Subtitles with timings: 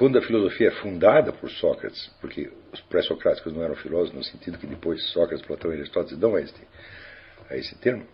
[0.00, 4.56] quando a filosofia é fundada por Sócrates, porque os pré-socráticos não eram filósofos no sentido
[4.56, 6.58] que depois Sócrates, Platão e Aristóteles dão a este,
[7.50, 8.06] a esse termo,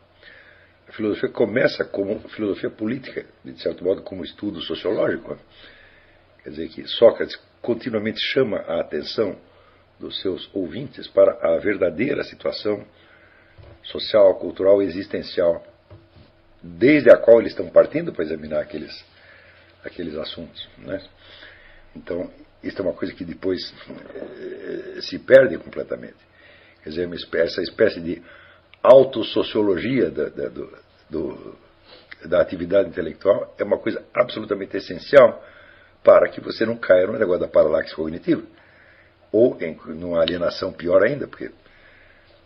[0.88, 5.38] a filosofia começa como filosofia política, de certo modo como estudo sociológico.
[6.42, 9.38] Quer dizer que Sócrates continuamente chama a atenção
[10.00, 12.84] dos seus ouvintes para a verdadeira situação
[13.84, 15.64] social, cultural existencial,
[16.60, 19.04] desde a qual eles estão partindo para examinar aqueles,
[19.84, 20.68] aqueles assuntos.
[20.78, 21.00] Né?
[21.96, 22.30] Então,
[22.62, 26.16] isso é uma coisa que depois eh, se perde completamente.
[26.82, 28.22] Quer dizer, essa espécie de
[28.82, 30.78] autossociologia da, da, do,
[31.10, 31.58] do,
[32.26, 35.42] da atividade intelectual é uma coisa absolutamente essencial
[36.04, 38.42] para que você não caia no negócio da paralaxe cognitiva.
[39.32, 41.50] Ou em numa alienação pior ainda, porque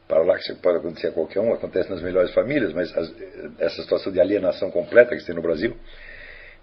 [0.08, 3.14] paralaxe pode acontecer a qualquer um, acontece nas melhores famílias, mas as,
[3.58, 5.76] essa situação de alienação completa que tem no Brasil,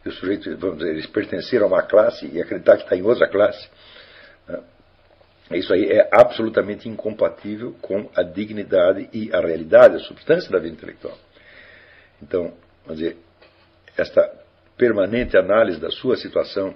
[0.08, 3.28] o sujeito, vamos dizer, eles pertenceram a uma classe e acreditar que está em outra
[3.28, 3.70] classe,
[4.48, 4.60] né?
[5.52, 10.76] isso aí é absolutamente incompatível com a dignidade e a realidade, a substância da vida
[10.76, 11.18] intelectual.
[12.22, 12.54] Então,
[12.86, 13.18] vamos dizer,
[13.96, 14.30] esta
[14.78, 16.76] permanente análise da sua situação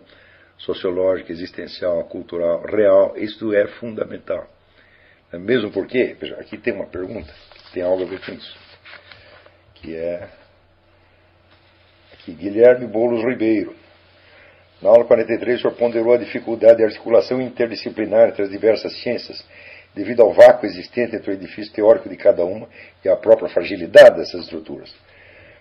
[0.58, 4.48] sociológica, existencial, cultural, real, isso é fundamental.
[5.34, 7.34] Mesmo porque, veja, aqui tem uma pergunta
[7.66, 8.58] que tem algo a ver com isso,
[9.76, 10.30] que é
[12.22, 13.76] aqui, Guilherme Boulos Ribeiro.
[14.82, 19.44] Na aula 43, o senhor ponderou a dificuldade de articulação interdisciplinar entre as diversas ciências,
[19.94, 22.68] devido ao vácuo existente entre o edifício teórico de cada uma
[23.04, 24.94] e a própria fragilidade dessas estruturas.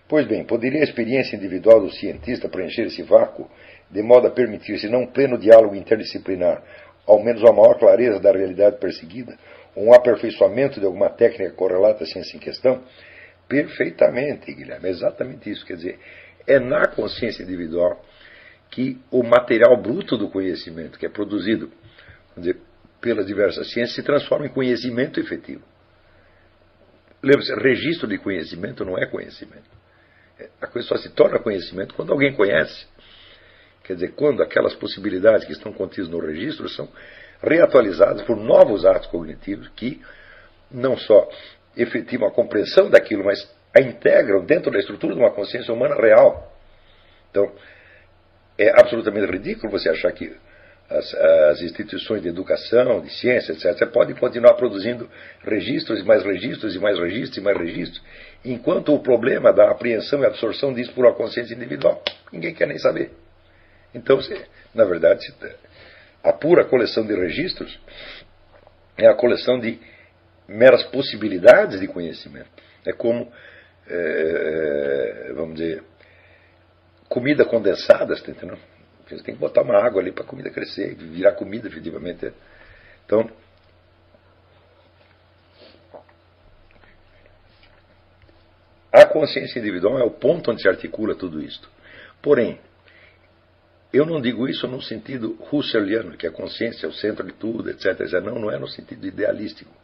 [0.08, 3.48] Pois bem, poderia a experiência individual do cientista preencher esse vácuo,
[3.90, 6.62] de modo a permitir, se não um pleno diálogo interdisciplinar,
[7.06, 9.36] ao menos uma maior clareza da realidade perseguida,
[9.74, 12.82] ou um aperfeiçoamento de alguma técnica correlata à ciência em questão?
[13.48, 15.66] Perfeitamente, Guilherme, é exatamente isso.
[15.66, 15.98] Quer dizer,
[16.50, 18.04] é na consciência individual
[18.70, 21.70] que o material bruto do conhecimento, que é produzido
[22.36, 22.58] dizer,
[23.00, 25.62] pelas diversas ciências, se transforma em conhecimento efetivo.
[27.22, 29.68] Lembre-se, registro de conhecimento não é conhecimento.
[30.60, 32.86] A coisa só se torna conhecimento quando alguém conhece.
[33.84, 36.88] Quer dizer, quando aquelas possibilidades que estão contidas no registro são
[37.42, 40.00] reatualizadas por novos atos cognitivos que
[40.70, 41.28] não só
[41.76, 43.42] efetivam a compreensão daquilo, mas
[43.76, 46.52] a integram dentro da estrutura de uma consciência humana real.
[47.30, 47.52] Então,
[48.58, 50.34] é absolutamente ridículo você achar que
[50.90, 55.08] as, as, instituições de educação, de ciência, etc., podem continuar produzindo
[55.44, 58.02] registros e mais registros e mais registros e mais registros,
[58.44, 62.02] enquanto o problema da apreensão e absorção disso por uma consciência individual,
[62.32, 63.12] ninguém quer nem saber.
[63.94, 64.18] Então,
[64.74, 65.32] na verdade,
[66.24, 67.78] a pura coleção de registros
[68.98, 69.78] é a coleção de
[70.46, 72.50] meras possibilidades de conhecimento.
[72.84, 73.30] É como,
[73.90, 75.82] é, vamos dizer,
[77.08, 78.58] comida condensada, está entendendo?
[79.08, 82.32] Você tem que botar uma água ali para a comida crescer, virar comida efetivamente.
[83.04, 83.28] Então,
[88.92, 91.68] a consciência individual é o ponto onde se articula tudo isto.
[92.22, 92.60] Porém,
[93.92, 97.68] eu não digo isso no sentido husserliano, que a consciência é o centro de tudo,
[97.70, 97.98] etc.
[98.22, 99.79] Não, não é no sentido idealístico.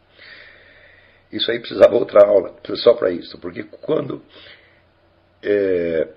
[1.36, 3.38] Isso aí precisava outra aula, só para isso.
[3.38, 4.22] Porque quando
[5.42, 6.08] é,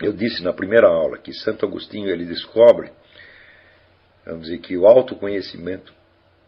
[0.00, 2.90] eu disse na primeira aula que Santo Agostinho ele descobre,
[4.24, 5.92] vamos dizer que o autoconhecimento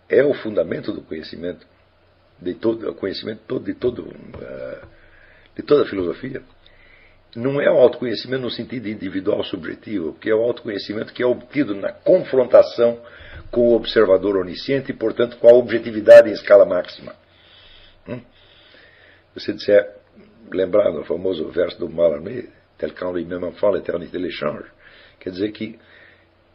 [0.09, 1.67] é o fundamento do conhecimento,
[2.41, 4.87] de todo o conhecimento todo de todo uh,
[5.55, 6.43] de toda a filosofia.
[7.35, 11.75] Não é o autoconhecimento no sentido individual subjetivo, porque é o autoconhecimento que é obtido
[11.75, 13.01] na confrontação
[13.51, 17.15] com o observador onisciente e, portanto, com a objetividade em escala máxima.
[18.09, 18.21] Hum?
[19.35, 19.97] Você disser,
[20.53, 22.49] lembrar do famoso verso do Mallarmé,
[22.79, 24.65] tel qu'en lui-même enfant l'éternité l'échange.
[25.21, 25.79] Quer dizer que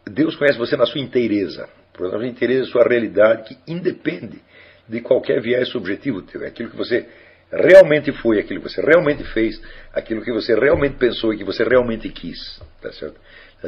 [0.06, 1.70] Deus conhece você na sua inteireza,
[2.00, 4.42] na sua inteireza, sua realidade, que independe
[4.88, 6.44] de qualquer viés subjetivo teu.
[6.44, 7.08] É aquilo que você
[7.52, 9.62] realmente foi, aquilo que você realmente fez,
[9.94, 12.62] aquilo que você realmente pensou e que você realmente quis.
[12.82, 13.20] Tá certo?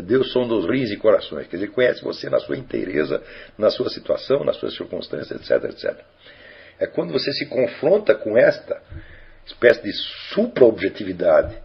[0.04, 1.48] Deus sonda os rins e corações.
[1.48, 3.24] Quer dizer, conhece você na sua inteireza,
[3.58, 6.06] na sua situação, nas suas circunstâncias, etc, etc.
[6.80, 8.81] É quando você se confronta com esta
[9.46, 9.92] espécie de
[10.34, 11.58] supra-objetividade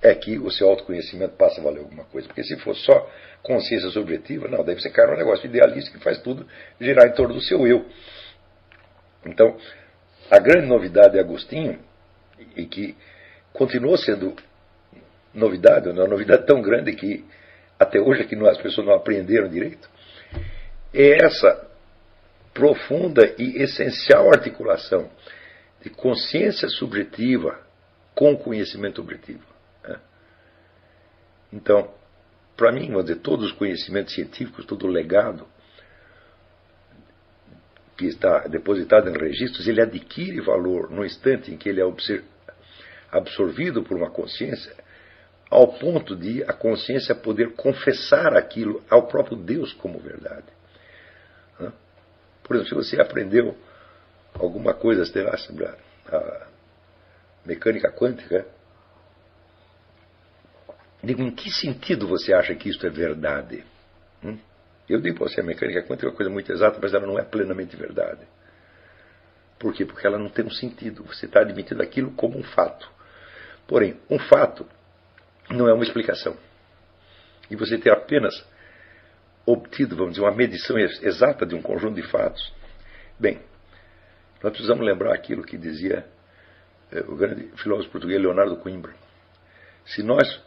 [0.00, 2.26] é que o seu autoconhecimento passa a valer alguma coisa.
[2.26, 3.10] Porque se for só
[3.42, 6.46] consciência subjetiva, não, daí você cai num negócio idealista que faz tudo
[6.80, 7.86] girar em torno do seu eu.
[9.26, 9.56] Então,
[10.30, 11.78] a grande novidade de Agostinho,
[12.56, 12.96] e que
[13.52, 14.34] continuou sendo
[15.32, 17.24] novidade, uma novidade tão grande que
[17.78, 19.88] até hoje é que as pessoas não aprenderam direito,
[20.92, 21.73] é essa
[22.54, 25.10] profunda e essencial articulação
[25.82, 27.60] de consciência subjetiva
[28.14, 29.44] com conhecimento objetivo.
[31.52, 31.92] Então,
[32.56, 35.46] para mim, vamos dizer, todos os conhecimentos científicos, todo o legado
[37.96, 41.92] que está depositado em registros, ele adquire valor no instante em que ele é
[43.10, 44.72] absorvido por uma consciência,
[45.50, 50.46] ao ponto de a consciência poder confessar aquilo ao próprio Deus como verdade.
[52.44, 53.56] Por exemplo, se você aprendeu
[54.34, 55.74] alguma coisa, sei lá, sobre a,
[56.08, 56.46] a
[57.44, 58.46] mecânica quântica,
[61.02, 63.64] digo, em que sentido você acha que isso é verdade?
[64.22, 64.38] Hum?
[64.88, 67.18] Eu digo para você, a mecânica quântica é uma coisa muito exata, mas ela não
[67.18, 68.20] é plenamente verdade.
[69.58, 69.86] Por quê?
[69.86, 71.04] Porque ela não tem um sentido.
[71.04, 72.86] Você está admitindo aquilo como um fato.
[73.66, 74.66] Porém, um fato
[75.48, 76.36] não é uma explicação.
[77.50, 78.34] E você ter apenas
[79.46, 82.52] obtido, vamos dizer, uma medição exata de um conjunto de fatos.
[83.18, 83.40] Bem,
[84.42, 86.06] nós precisamos lembrar aquilo que dizia
[86.90, 88.94] eh, o grande filósofo português Leonardo Coimbra.
[89.86, 90.42] Se nós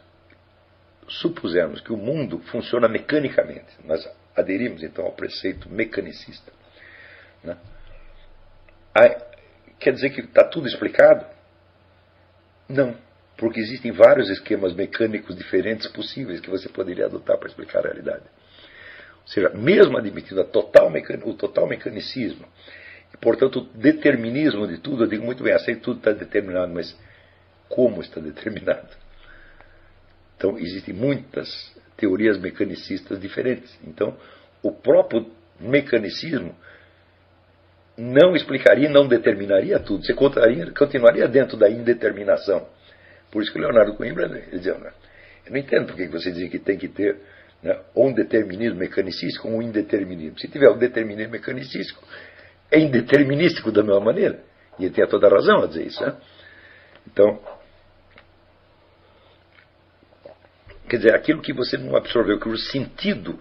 [1.08, 6.52] supusermos que o mundo funciona mecanicamente, nós aderimos então ao preceito mecanicista.
[7.42, 7.56] Né?
[9.78, 11.24] Quer dizer que está tudo explicado?
[12.68, 12.96] Não,
[13.36, 18.24] porque existem vários esquemas mecânicos diferentes possíveis que você poderia adotar para explicar a realidade.
[19.28, 20.90] Seja, mesmo admitindo total
[21.24, 22.46] o total mecanicismo,
[23.12, 26.96] e portanto o determinismo de tudo, eu digo muito bem, aceito tudo está determinado, mas
[27.68, 28.88] como está determinado?
[30.36, 31.48] Então, existem muitas
[31.96, 33.76] teorias mecanicistas diferentes.
[33.84, 34.16] Então,
[34.62, 35.30] o próprio
[35.60, 36.54] mecanicismo
[37.96, 40.06] não explicaria, não determinaria tudo.
[40.06, 42.68] Você continuaria dentro da indeterminação.
[43.32, 46.48] Por isso que o Leonardo Coimbra ele dizia, eu não entendo por que você diz
[46.48, 47.20] que tem que ter
[47.62, 50.38] né, ou um determinismo mecanicístico ou um indeterminismo.
[50.38, 52.02] Se tiver um determinismo mecanicístico,
[52.70, 54.42] é indeterminístico da mesma maneira.
[54.78, 56.04] E ele tinha toda a razão a dizer isso.
[56.04, 56.14] Né?
[57.06, 57.40] Então,
[60.88, 63.38] Quer dizer, aquilo que você não absorveu, que o sentido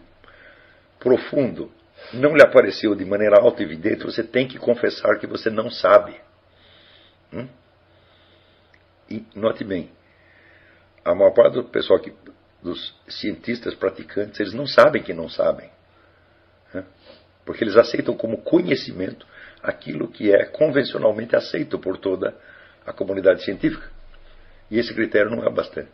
[0.99, 1.71] profundo
[2.13, 6.19] não lhe apareceu de maneira auto-evidente, você tem que confessar que você não sabe.
[7.31, 7.47] Hum?
[9.09, 9.89] E note bem,
[11.05, 12.13] a maior parte do pessoal que,
[12.61, 15.69] dos cientistas praticantes, eles não sabem que não sabem.
[16.73, 16.83] Hum?
[17.45, 19.25] Porque eles aceitam como conhecimento
[19.61, 22.35] aquilo que é convencionalmente aceito por toda
[22.85, 23.89] a comunidade científica.
[24.69, 25.91] E esse critério não é bastante.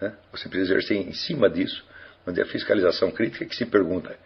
[0.00, 0.16] Né?
[0.32, 1.84] Você precisa exercer em cima disso,
[2.26, 4.16] onde a fiscalização crítica que se pergunta,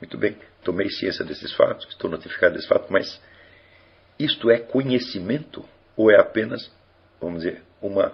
[0.00, 3.20] muito bem, tomei ciência desses fatos, estou notificado desses fatos, mas
[4.18, 5.64] isto é conhecimento
[5.96, 6.70] ou é apenas,
[7.20, 8.12] vamos dizer, uma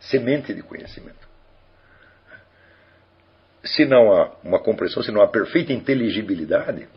[0.00, 1.25] semente de conhecimento?
[3.66, 6.88] Se não há uma compreensão, se não há perfeita inteligibilidade,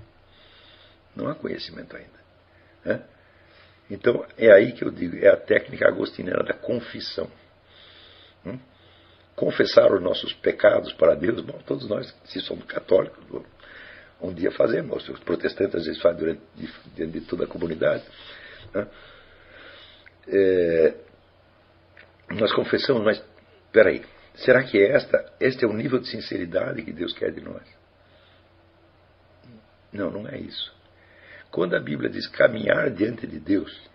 [1.15, 2.19] não há conhecimento ainda.
[2.85, 3.01] Né?
[3.89, 7.29] Então é aí que eu digo, é a técnica agostiniana da confissão.
[8.45, 8.57] Hum?
[9.39, 11.39] confessar os nossos pecados para Deus.
[11.39, 13.23] Bom, todos nós, se somos católicos,
[14.21, 15.07] um dia fazemos.
[15.07, 16.41] Os protestantes às vezes fazem durante,
[16.93, 18.03] diante de toda a comunidade.
[18.73, 18.87] Né?
[20.27, 20.93] É,
[22.31, 23.23] nós confessamos, mas
[23.71, 24.03] peraí,
[24.43, 27.63] será que esta, este é o nível de sinceridade que Deus quer de nós?
[29.91, 30.73] Não, não é isso.
[31.51, 33.89] Quando a Bíblia diz caminhar diante de Deus?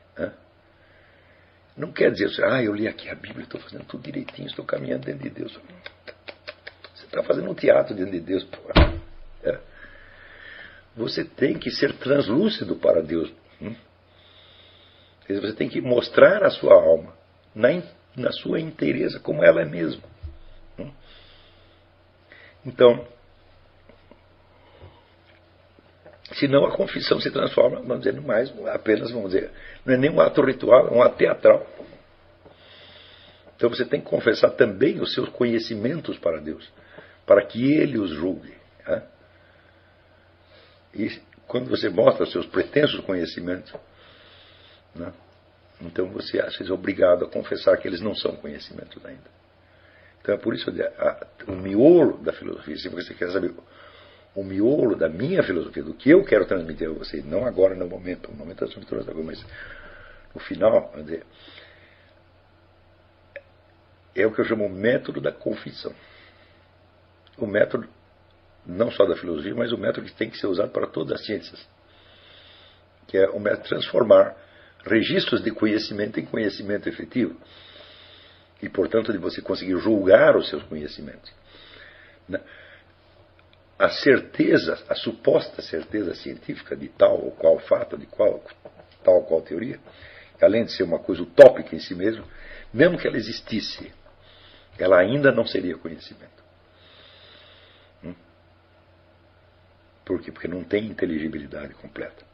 [1.76, 5.06] Não quer dizer ah, eu li aqui a Bíblia, estou fazendo tudo direitinho, estou caminhando
[5.06, 5.58] dentro de Deus.
[6.94, 8.44] Você está fazendo um teatro dentro de Deus.
[8.44, 8.58] Pô.
[10.96, 13.32] Você tem que ser translúcido para Deus.
[13.60, 13.74] Hum?
[15.28, 17.12] Você tem que mostrar a sua alma
[17.54, 17.82] na,
[18.16, 20.02] na sua inteireza, como ela é mesmo.
[22.66, 23.06] Então,
[26.32, 29.50] Senão a confissão se transforma, vamos dizer, mais apenas, vamos dizer,
[29.84, 31.66] não é nem um ato ritual, é um ato teatral.
[33.56, 36.68] Então você tem que confessar também os seus conhecimentos para Deus,
[37.26, 38.54] para que Ele os julgue.
[38.86, 39.02] Né?
[40.94, 43.72] E quando você mostra os seus pretensos conhecimentos,
[44.94, 45.12] né?
[45.82, 49.43] então você acha obrigado a confessar que eles não são conhecimentos ainda.
[50.24, 50.82] Então é por isso que
[51.46, 53.52] o miolo da filosofia, se você quer saber
[54.34, 57.86] o miolo da minha filosofia, do que eu quero transmitir a vocês, não agora no
[57.86, 59.44] momento, no momento da estrutura mas
[60.34, 61.26] no final, dizer,
[64.14, 65.94] é o que eu chamo o método da confissão.
[67.36, 67.86] O método
[68.64, 71.26] não só da filosofia, mas o método que tem que ser usado para todas as
[71.26, 71.68] ciências,
[73.08, 74.34] que é o método de transformar
[74.86, 77.38] registros de conhecimento em conhecimento efetivo
[78.62, 81.32] e, portanto, de você conseguir julgar os seus conhecimentos.
[83.78, 88.42] A certeza, a suposta certeza científica de tal ou qual fato, de qual,
[89.02, 89.78] tal ou qual teoria,
[90.40, 92.24] além de ser uma coisa utópica em si mesmo,
[92.72, 93.92] mesmo que ela existisse,
[94.78, 96.42] ela ainda não seria conhecimento.
[98.02, 98.14] Hum?
[100.04, 100.32] Por quê?
[100.32, 102.24] Porque não tem inteligibilidade completa.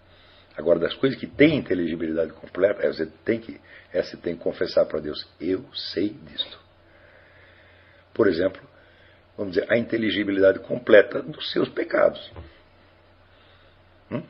[0.56, 3.60] Agora, das coisas que têm inteligibilidade completa, você tem que,
[3.92, 6.58] você tem que confessar para Deus: eu sei disto.
[8.12, 8.60] Por exemplo,
[9.36, 12.30] vamos dizer, a inteligibilidade completa dos seus pecados.
[14.10, 14.22] Hum?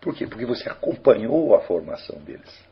[0.00, 0.26] Por quê?
[0.26, 2.66] Porque você acompanhou a formação deles.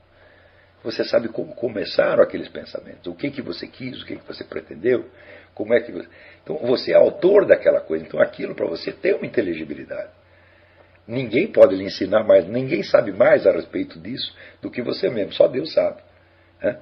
[0.83, 4.45] Você sabe como começaram aqueles pensamentos, o que, que você quis, o que, que você
[4.45, 5.09] pretendeu,
[5.55, 6.07] como é que você...
[6.43, 10.11] Então você é autor daquela coisa, então aquilo para você tem uma inteligibilidade.
[11.07, 15.33] Ninguém pode lhe ensinar mais, ninguém sabe mais a respeito disso do que você mesmo,
[15.33, 16.03] só Deus sabe.
[16.63, 16.79] Né?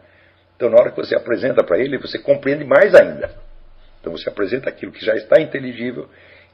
[0.56, 3.34] Então na hora que você apresenta para ele, você compreende mais ainda.
[4.00, 6.08] Então você apresenta aquilo que já está inteligível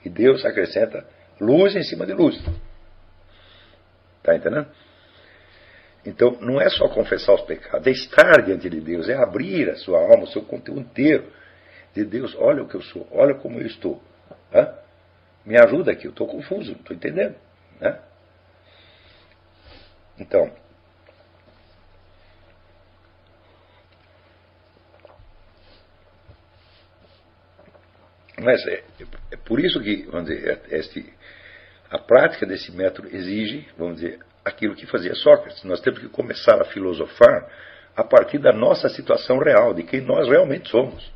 [0.05, 1.05] e Deus acrescenta
[1.41, 2.43] luz em cima de luz.
[4.19, 4.69] Está entendendo?
[6.05, 9.77] Então, não é só confessar os pecados, é estar diante de Deus, é abrir a
[9.77, 11.31] sua alma, o seu conteúdo inteiro.
[11.95, 14.01] De Deus, olha o que eu sou, olha como eu estou.
[14.55, 14.73] Hã?
[15.45, 17.35] Me ajuda aqui, eu estou confuso, não estou entendendo.
[17.81, 18.01] Né?
[20.19, 20.53] Então,
[28.41, 28.85] mas é,
[29.31, 31.13] é por isso que, vamos dizer, este,
[31.91, 35.63] a prática desse método exige, vamos dizer, aquilo que fazia Sócrates.
[35.65, 37.49] Nós temos que começar a filosofar
[37.97, 41.13] a partir da nossa situação real, de quem nós realmente somos.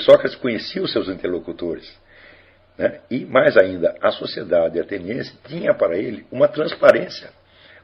[0.00, 1.98] Sócrates conhecia os seus interlocutores.
[2.76, 3.00] Né?
[3.10, 7.30] E, mais ainda, a sociedade ateniense tinha para ele uma transparência,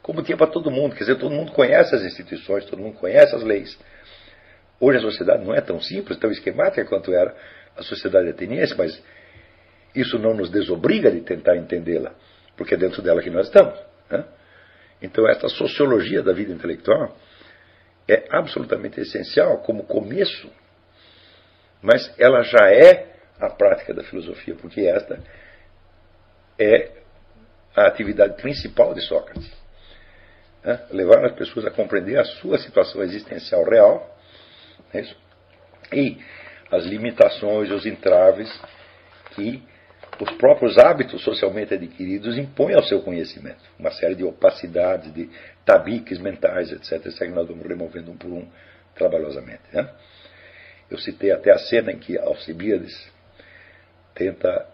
[0.03, 0.95] como tinha para todo mundo.
[0.95, 3.79] Quer dizer, todo mundo conhece as instituições, todo mundo conhece as leis.
[4.81, 7.35] Hoje a sociedade não é tão simples, tão esquemática quanto era
[7.77, 9.01] a sociedade ateniense, mas
[9.95, 12.13] isso não nos desobriga de tentar entendê-la,
[12.57, 13.79] porque é dentro dela que nós estamos.
[14.11, 14.25] Né?
[15.03, 17.17] Então, esta sociologia da vida intelectual
[18.09, 20.51] é absolutamente essencial como começo,
[21.83, 23.10] mas ela já é
[23.41, 25.19] a prática da filosofia, porque esta
[26.59, 26.91] é
[27.75, 29.51] a atividade principal de Sócrates.
[30.63, 30.79] Né?
[30.91, 34.19] Levar as pessoas a compreender a sua situação existencial real
[34.93, 35.05] é
[35.93, 36.19] e
[36.71, 38.49] as limitações, os entraves
[39.35, 39.63] que
[40.21, 43.63] os próprios hábitos socialmente adquiridos impõem ao seu conhecimento.
[43.79, 45.31] Uma série de opacidades, de
[45.65, 48.47] tabiques mentais, etc., etc., que nós vamos removendo um por um
[48.95, 49.63] trabalhosamente.
[49.73, 49.89] Né?
[50.91, 53.11] Eu citei até a cena em que Alcibiades
[54.15, 54.67] tenta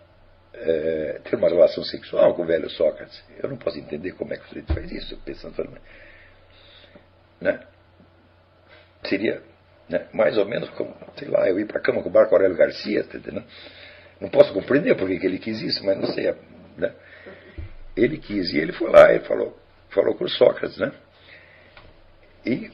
[0.53, 3.23] é, ter uma relação sexual com o velho Sócrates.
[3.43, 5.79] Eu não posso entender como é que o sujeito faz isso, pensando.
[7.41, 7.61] Né?
[9.05, 9.43] Seria
[9.89, 12.35] né, mais ou menos como, sei lá, eu ir para a cama com o Marco
[12.35, 13.47] Aurélio Garcia, tá entendendo?
[14.21, 16.35] Não posso compreender por que ele quis isso, mas não sei.
[16.77, 16.93] Né?
[17.97, 19.59] Ele quis, e ele foi lá e falou,
[19.91, 20.93] falou com Sócrates, né?
[22.45, 22.71] E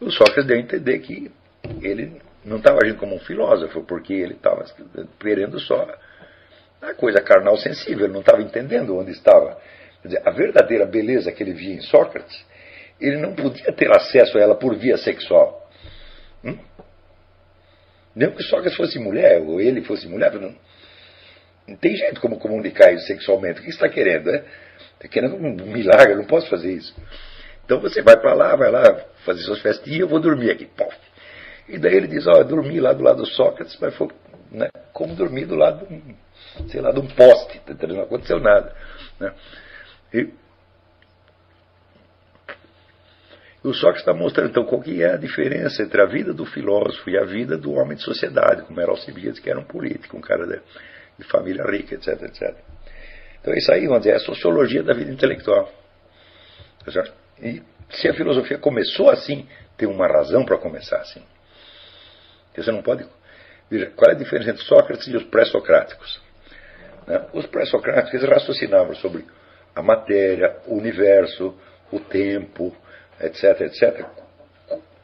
[0.00, 1.30] o Sócrates deu a entender que
[1.82, 4.64] ele não estava agindo como um filósofo, porque ele estava
[5.18, 5.86] querendo só
[6.80, 9.58] a coisa carnal sensível, ele não estava entendendo onde estava.
[10.02, 12.44] Quer dizer, a verdadeira beleza que ele via em Sócrates,
[13.00, 15.70] ele não podia ter acesso a ela por via sexual.
[16.44, 16.58] Hum?
[18.14, 20.54] Mesmo que Sócrates fosse mulher, ou ele fosse mulher, não,
[21.66, 23.60] não tem jeito como comunicar isso sexualmente.
[23.60, 24.30] O que você está querendo?
[24.30, 24.44] Né?
[24.94, 26.94] Está querendo um milagre, eu não posso fazer isso.
[27.64, 28.84] Então você vai para lá, vai lá
[29.24, 30.66] fazer suas festinhas, eu vou dormir aqui.
[30.66, 30.94] Pof.
[31.68, 34.08] E daí ele diz, ó, eu dormi lá do lado do Sócrates, mas foi
[34.50, 35.86] né, como dormir do lado,
[36.68, 38.74] sei lá, de um poste, tá não aconteceu nada.
[39.18, 39.32] Né?
[40.12, 40.30] E,
[43.64, 47.08] o Sócrates está mostrando então qual que é a diferença entre a vida do filósofo
[47.08, 50.20] e a vida do homem de sociedade, como era Alcibiades, que era um político, um
[50.20, 50.60] cara de,
[51.18, 52.54] de família rica, etc, etc.
[53.40, 55.72] Então é isso aí, vamos dizer, é a sociologia da vida intelectual.
[56.84, 57.04] Tá
[57.40, 61.22] e se a filosofia começou assim, tem uma razão para começar assim.
[62.56, 63.06] Você não pode.
[63.70, 66.20] Veja, qual é a diferença entre Sócrates e os pré-socráticos?
[67.06, 67.26] Né?
[67.32, 69.24] Os pré-socráticos raciocinavam sobre
[69.74, 71.54] a matéria, o universo,
[71.90, 72.74] o tempo,
[73.20, 74.06] etc., etc.,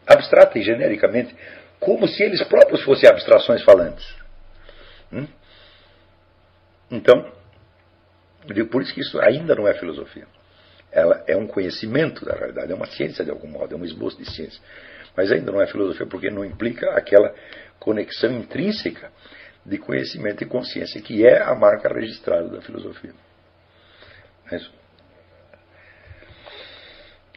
[0.07, 1.35] abstrata e genericamente,
[1.79, 4.07] como se eles próprios fossem abstrações falantes.
[5.13, 5.27] Hum?
[6.91, 7.33] Então,
[8.71, 10.27] por isso que isso ainda não é filosofia.
[10.91, 14.19] Ela é um conhecimento da realidade, é uma ciência de algum modo, é um esboço
[14.19, 14.61] de ciência.
[15.21, 17.35] Mas ainda não é filosofia porque não implica aquela
[17.79, 19.13] conexão intrínseca
[19.67, 23.13] de conhecimento e consciência que é a marca registrada da filosofia.
[24.51, 24.73] É isso.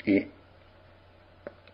[0.07, 0.27] E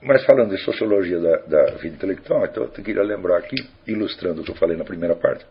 [0.02, 4.44] mas falando de sociologia da, da vida intelectual, então eu queria lembrar aqui, ilustrando o
[4.44, 5.46] que eu falei na primeira parte,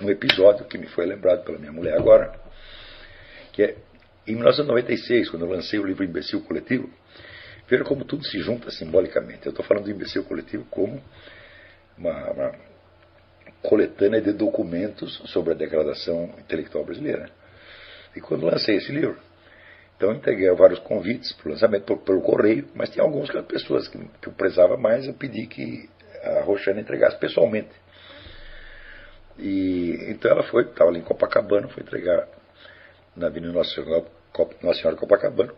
[0.00, 2.32] um episódio que me foi lembrado pela minha mulher agora,
[3.52, 3.76] que é
[4.26, 6.88] em 1996, quando eu lancei o livro Imbecil Coletivo,
[7.68, 9.46] veja como tudo se junta simbolicamente.
[9.46, 11.00] Eu estou falando do imbecil coletivo como
[11.96, 12.52] uma, uma
[13.62, 17.30] coletânea de documentos sobre a degradação intelectual brasileira.
[18.16, 19.18] E quando lancei esse livro,
[19.96, 23.98] então entreguei vários convites para o lançamento por, pelo correio, mas tinha algumas pessoas que,
[23.98, 25.88] que eu prezava mais, eu pedi que
[26.22, 27.70] a Roxana entregasse pessoalmente.
[29.38, 32.26] E então ela foi, estava ali em Copacabana, foi entregar
[33.14, 34.04] na Avenida Senhora,
[34.62, 35.52] Nossa Senhora Copacabana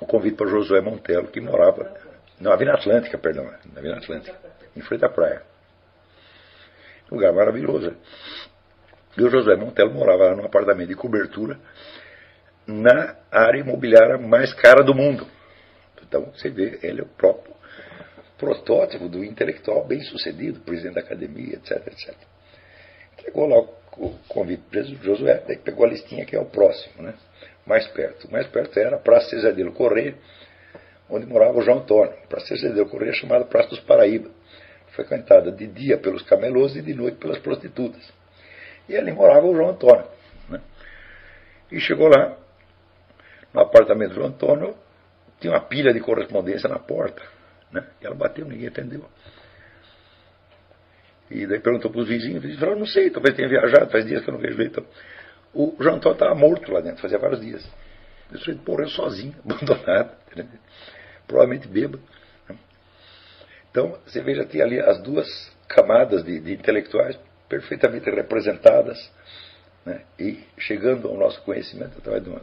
[0.00, 1.92] o convite para Josué Montelo, que morava
[2.40, 4.36] na Avenida Atlântica, perdão, na Avenida Atlântica,
[4.76, 5.42] em frente à praia.
[7.10, 7.96] Lugar maravilhoso.
[9.16, 11.58] E o Josué Montelo morava lá num apartamento de cobertura
[12.66, 15.26] na área imobiliária mais cara do mundo.
[16.06, 17.54] Então você vê, ele é o próprio
[18.38, 22.14] protótipo do intelectual bem sucedido, presidente da academia, etc, etc.
[23.18, 27.14] Entregou lá o convite para Josué, daí pegou a listinha que é o próximo, né?
[27.68, 28.30] Mais perto.
[28.32, 30.14] Mais perto era a Praça Cesadelo Correia,
[31.08, 32.14] onde morava o João Antônio.
[32.24, 34.30] A Praça Cesadelo Correia chamada Praça dos Paraíba,
[34.88, 38.10] frequentada de dia pelos camelôs e de noite pelas prostitutas.
[38.88, 40.06] E ali morava o João Antônio.
[40.48, 40.60] Né?
[41.70, 42.36] E chegou lá,
[43.52, 44.74] no apartamento do João Antônio,
[45.38, 47.22] tinha uma pilha de correspondência na porta.
[47.70, 47.86] Né?
[48.00, 49.04] E ela bateu, ninguém atendeu.
[51.30, 54.24] E daí perguntou para os vizinhos, e falou, não sei, talvez tenha viajado, faz dias
[54.24, 54.70] que eu não vejo ele.
[54.70, 54.84] Então,
[55.54, 57.66] o João Antônio estava morto lá dentro, fazia vários dias.
[58.30, 60.16] O sujeito morreu sozinho, abandonado,
[61.26, 62.02] provavelmente bêbado.
[62.48, 62.56] Né?
[63.70, 65.26] Então, você veja, tem ali as duas
[65.68, 69.10] camadas de, de intelectuais perfeitamente representadas
[69.84, 70.02] né?
[70.18, 72.42] e chegando ao nosso conhecimento através uma,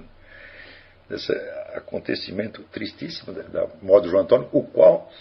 [1.09, 1.31] desse
[1.75, 5.11] acontecimento tristíssimo da morte do João Antônio, o qual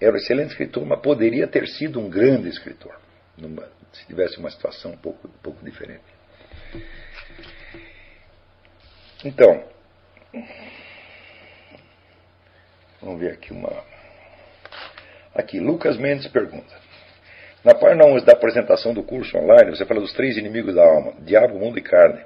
[0.00, 2.98] era um excelente escritor, mas poderia ter sido um grande escritor,
[3.36, 6.04] numa, se tivesse uma situação um pouco, um pouco diferente.
[9.26, 9.60] Então,
[13.02, 13.72] vamos ver aqui uma.
[15.34, 16.72] Aqui, Lucas Mendes pergunta.
[17.64, 21.14] Na página 11 da apresentação do curso online, você fala dos três inimigos da alma:
[21.18, 22.20] diabo, mundo e carne.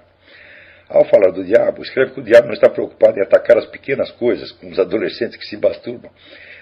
[0.91, 4.11] Ao falar do diabo, escreve que o diabo não está preocupado em atacar as pequenas
[4.11, 6.11] coisas, como os adolescentes que se masturbam,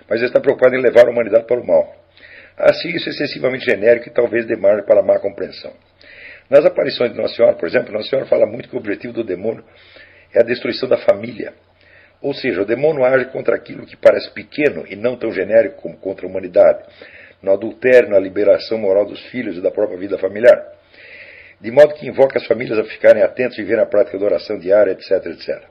[0.09, 1.97] mas está preocupado em levar a humanidade para o mal.
[2.57, 5.73] Assim, isso é excessivamente genérico e talvez demare para má compreensão.
[6.49, 9.25] Nas aparições de Nossa Senhora, por exemplo, Nossa Senhora fala muito que o objetivo do
[9.25, 9.65] demônio
[10.35, 11.55] é a destruição da família.
[12.21, 15.97] Ou seja, o demônio age contra aquilo que parece pequeno e não tão genérico como
[15.99, 16.83] contra a humanidade,
[17.41, 20.61] no adultério, na liberação moral dos filhos e da própria vida familiar.
[21.61, 24.59] De modo que invoca as famílias a ficarem atentos e ver a prática da oração
[24.59, 25.65] diária, etc, etc.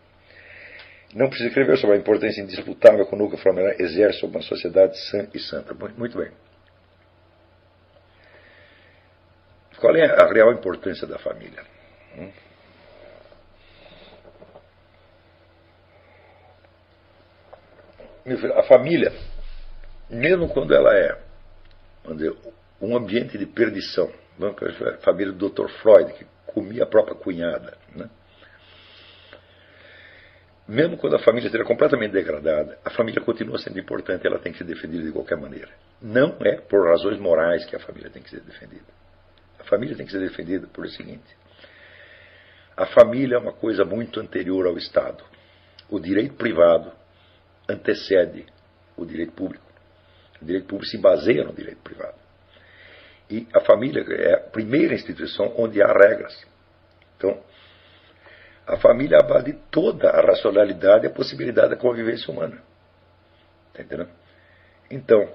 [1.14, 4.98] Não precisa escrever sobre a importância indisputável que o núcleo familiar exerce sobre uma sociedade
[5.10, 5.74] sã e santa.
[5.98, 6.32] Muito bem.
[9.80, 11.64] Qual é a real importância da família?
[12.18, 12.30] Hum?
[18.56, 19.14] A família,
[20.10, 21.18] mesmo quando ela é
[22.14, 22.36] dizer,
[22.82, 25.68] um ambiente de perdição, a família do Dr.
[25.82, 28.10] Freud, que comia a própria cunhada, né?
[30.68, 34.58] mesmo quando a família esteja completamente degradada, a família continua sendo importante, ela tem que
[34.58, 35.70] ser defendida de qualquer maneira.
[36.02, 38.86] Não é por razões morais que a família tem que ser defendida.
[39.60, 41.38] A família tem que ser defendida por o seguinte:
[42.76, 45.24] a família é uma coisa muito anterior ao Estado.
[45.90, 46.92] O direito privado
[47.70, 48.46] antecede
[48.96, 49.66] o direito público.
[50.42, 52.18] O direito público se baseia no direito privado.
[53.30, 56.46] E a família é a primeira instituição onde há regras.
[57.18, 57.44] Então,
[58.66, 62.62] a família abade toda a racionalidade e a possibilidade da convivência humana.
[63.70, 64.10] Está entendendo?
[64.90, 65.30] Então,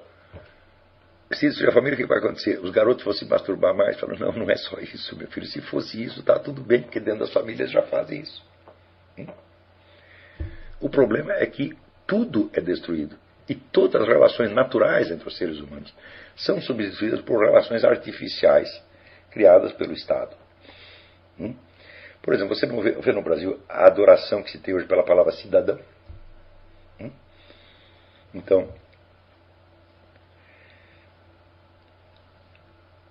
[1.32, 2.58] se isso a família, o que vai acontecer?
[2.60, 3.98] Os garotos vão se masturbar mais?
[3.98, 5.46] Falam, não, não é só isso, meu filho.
[5.46, 8.44] Se fosse isso, está tudo bem, porque dentro das famílias já fazem isso.
[10.80, 13.16] O problema é que tudo é destruído.
[13.48, 15.92] E todas as relações naturais entre os seres humanos
[16.36, 18.68] são substituídas por relações artificiais
[19.30, 20.36] criadas pelo Estado.
[21.38, 21.54] Hum?
[22.22, 25.02] Por exemplo, você não vê, vê, no Brasil a adoração que se tem hoje pela
[25.02, 25.78] palavra cidadão?
[27.00, 27.10] Hum?
[28.32, 28.72] Então,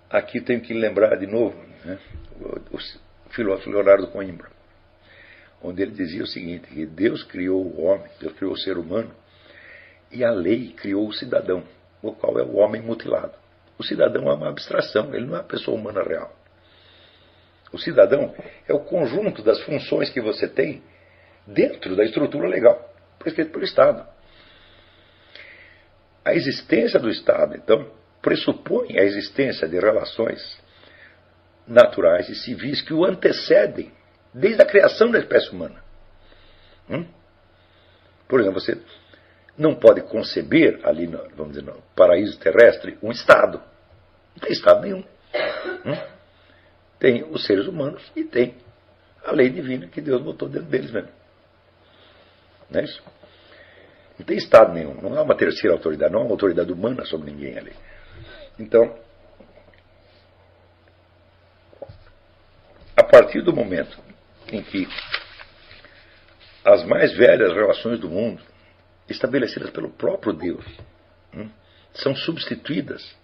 [0.08, 1.98] aqui tenho que lembrar de novo né,
[2.40, 2.78] o,
[3.26, 4.50] o filósofo Leonardo Coimbra
[5.62, 9.14] onde ele dizia o seguinte: que Deus criou o homem, Deus criou o ser humano,
[10.10, 11.64] e a lei criou o cidadão,
[12.02, 13.34] o qual é o homem mutilado.
[13.78, 16.34] O cidadão é uma abstração, ele não é a pessoa humana real.
[17.72, 18.34] O cidadão
[18.68, 20.82] é o conjunto das funções que você tem
[21.46, 24.06] dentro da estrutura legal, prescrita pelo Estado.
[26.24, 30.60] A existência do Estado, então, pressupõe a existência de relações
[31.66, 33.90] naturais e civis que o antecedem
[34.32, 35.82] desde a criação da espécie humana.
[36.88, 37.06] Hum?
[38.28, 38.80] Por exemplo, você
[39.56, 43.58] não pode conceber ali, no, vamos dizer, no paraíso terrestre, um Estado.
[44.34, 45.04] Não tem Estado nenhum.
[45.84, 46.12] Hum?
[46.98, 48.56] Tem os seres humanos e tem
[49.24, 51.10] a lei divina que Deus botou dentro deles mesmo.
[52.70, 53.02] Não é isso?
[54.18, 57.30] Não tem Estado nenhum, não há uma terceira autoridade, não há uma autoridade humana sobre
[57.30, 57.72] ninguém ali.
[58.58, 58.96] Então,
[62.96, 63.98] a partir do momento
[64.52, 64.86] em que
[66.64, 68.42] as mais velhas relações do mundo,
[69.08, 70.64] estabelecidas pelo próprio Deus,
[71.34, 71.48] hum,
[71.94, 73.16] são substituídas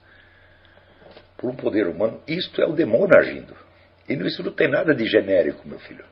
[1.37, 3.57] por um poder humano, isto é o demônio agindo.
[4.09, 6.05] E isso não tem nada de genérico, meu filho.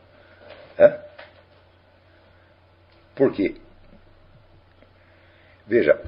[0.79, 1.01] É?
[3.15, 3.57] Por quê?
[5.67, 6.01] Veja,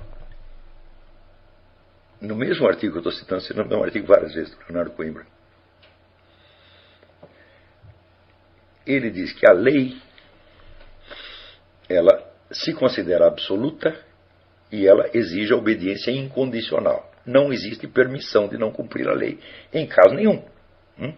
[2.21, 4.61] no mesmo artigo que eu estou citando, você não é um artigo várias vezes do
[4.69, 5.27] Leonardo Coimbra,
[8.89, 10.01] ele diz que a lei
[11.89, 13.95] ela se considera absoluta
[14.73, 17.11] e ela exige a obediência incondicional.
[17.25, 19.39] Não existe permissão de não cumprir a lei
[19.73, 20.43] em caso nenhum.
[20.99, 21.15] Hum?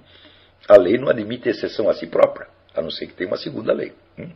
[0.69, 3.73] A lei não admite exceção a si própria, a não ser que tenha uma segunda
[3.73, 3.93] lei.
[4.19, 4.33] Hum?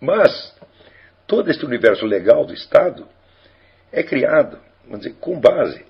[0.00, 0.54] Mas
[1.26, 3.08] todo este universo legal do Estado
[3.92, 5.84] é criado, vamos dizer, com base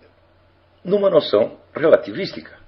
[0.84, 2.63] numa noção relativística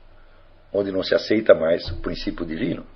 [0.72, 2.87] onde não se aceita mais o princípio divino,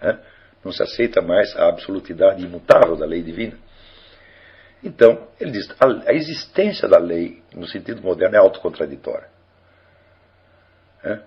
[0.00, 0.18] né?
[0.64, 3.58] não se aceita mais a absolutidade imutável da lei divina.
[4.82, 9.28] Então, ele diz, a, a existência da lei, no sentido moderno, é autocontraditória.
[11.02, 11.22] Né?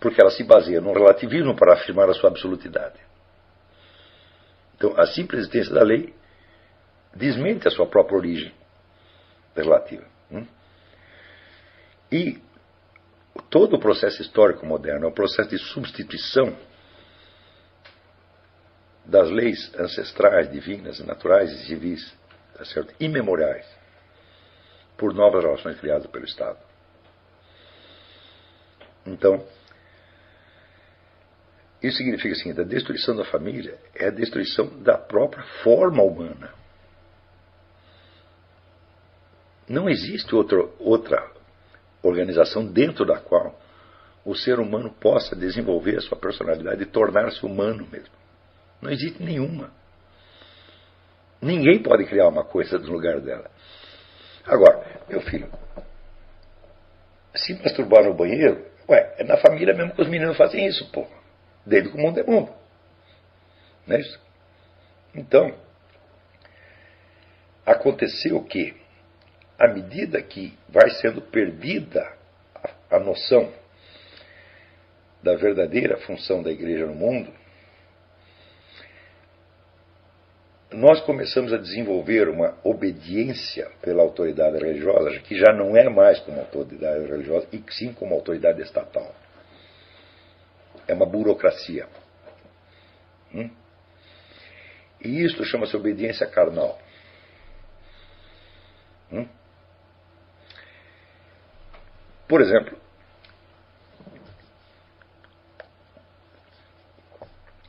[0.00, 2.98] Porque ela se baseia no relativismo para afirmar a sua absolutidade.
[4.76, 6.14] Então, a simples existência da lei
[7.14, 8.52] desmente a sua própria origem
[9.54, 10.04] relativa.
[10.30, 10.46] Hum?
[12.12, 12.38] E
[13.42, 16.56] todo o processo histórico moderno é um processo de substituição
[19.04, 22.12] das leis ancestrais, divinas, naturais e civis,
[22.54, 22.94] tá certo?
[22.98, 23.66] imemoriais,
[24.96, 26.58] por novas relações criadas pelo Estado.
[29.06, 29.46] Então,
[31.82, 36.52] isso significa o seguinte: a destruição da família é a destruição da própria forma humana.
[39.68, 41.35] Não existe outra, outra
[42.06, 43.58] organização dentro da qual
[44.24, 48.14] o ser humano possa desenvolver a sua personalidade e tornar-se humano mesmo.
[48.82, 49.70] Não existe nenhuma.
[51.40, 53.50] Ninguém pode criar uma coisa no lugar dela.
[54.44, 55.48] Agora, meu filho,
[57.34, 61.06] se masturbar no banheiro, ué, é na família mesmo que os meninos fazem isso, pô.
[61.64, 62.52] Desde que o mundo é mundo.
[63.86, 64.20] Não é isso?
[65.14, 65.54] Então,
[67.64, 68.74] aconteceu que
[69.58, 72.12] à medida que vai sendo perdida
[72.90, 73.52] a, noção
[75.22, 77.32] da verdadeira função da igreja no mundo,
[80.72, 86.38] nós começamos a desenvolver uma obediência pela autoridade religiosa, que já não é mais como
[86.38, 89.14] autoridade religiosa, e sim como autoridade estatal.
[90.86, 91.88] É uma burocracia.
[93.34, 93.50] Hum?
[95.00, 96.78] E isto chama-se obediência carnal.
[99.10, 99.26] Hum?
[102.28, 102.76] Por exemplo,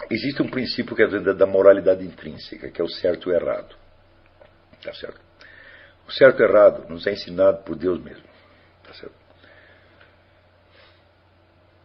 [0.09, 3.75] existe um princípio que é da moralidade intrínseca, que é o certo e o errado.
[4.83, 5.19] Tá certo?
[6.07, 8.23] O certo e o errado nos é ensinado por Deus mesmo.
[8.83, 9.15] Tá certo?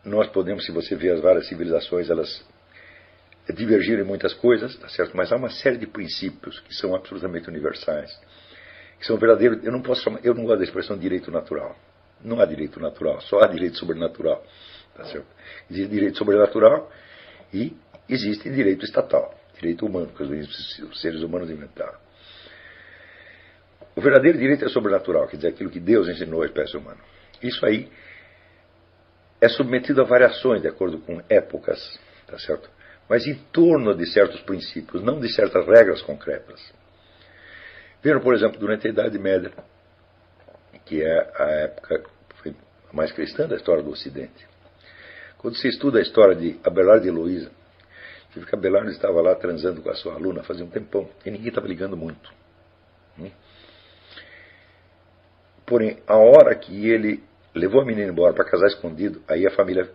[0.04, 2.44] Nós podemos, se você vê as várias civilizações, elas
[3.54, 5.16] divergirem em muitas coisas, tá certo?
[5.16, 8.11] Mas há uma série de princípios que são absolutamente universais,
[8.98, 9.62] que são verdadeiros.
[9.64, 11.76] Eu não posso chamar, eu não gosto da expressão direito natural.
[12.24, 14.44] Não há direito natural, só há direito sobrenatural.
[14.94, 15.04] Tá?
[15.70, 16.90] Existe direito sobrenatural
[17.52, 17.76] e
[18.08, 21.98] existe direito estatal, direito humano, que os seres humanos inventaram.
[23.94, 27.00] O verdadeiro direito é sobrenatural, quer dizer, aquilo que Deus ensinou à espécie humana.
[27.42, 27.90] Isso aí
[29.40, 32.70] é submetido a variações de acordo com épocas, tá certo?
[33.08, 36.72] Mas em torno de certos princípios, não de certas regras concretas.
[38.02, 39.52] Vejam, por exemplo, durante a Idade Média,
[40.92, 42.05] que é a época
[42.92, 44.46] mais cristã da história do Ocidente.
[45.38, 47.50] Quando se estuda a história de Abelardo e Heloísa,
[48.31, 51.66] que Abelardo estava lá transando com a sua aluna fazia um tempão, e ninguém estava
[51.66, 52.31] ligando muito.
[53.18, 53.31] Hum?
[55.64, 57.24] Porém, a hora que ele
[57.55, 59.90] levou a menina embora para casar escondido, aí a família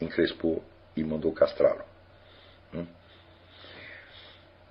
[0.00, 0.62] encrespou
[0.96, 1.82] e mandou castrá-lo.
[2.72, 2.86] Hum?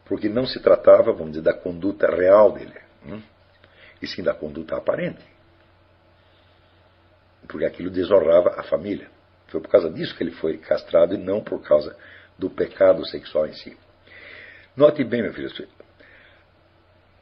[0.06, 2.80] Porque não se tratava, vamos dizer, da conduta real dele.
[4.02, 5.26] E sim da conduta aparente.
[7.48, 9.10] Porque aquilo desonrava a família.
[9.48, 11.96] Foi por causa disso que ele foi castrado e não por causa
[12.38, 13.78] do pecado sexual em si.
[14.76, 15.50] Note bem, meu filho,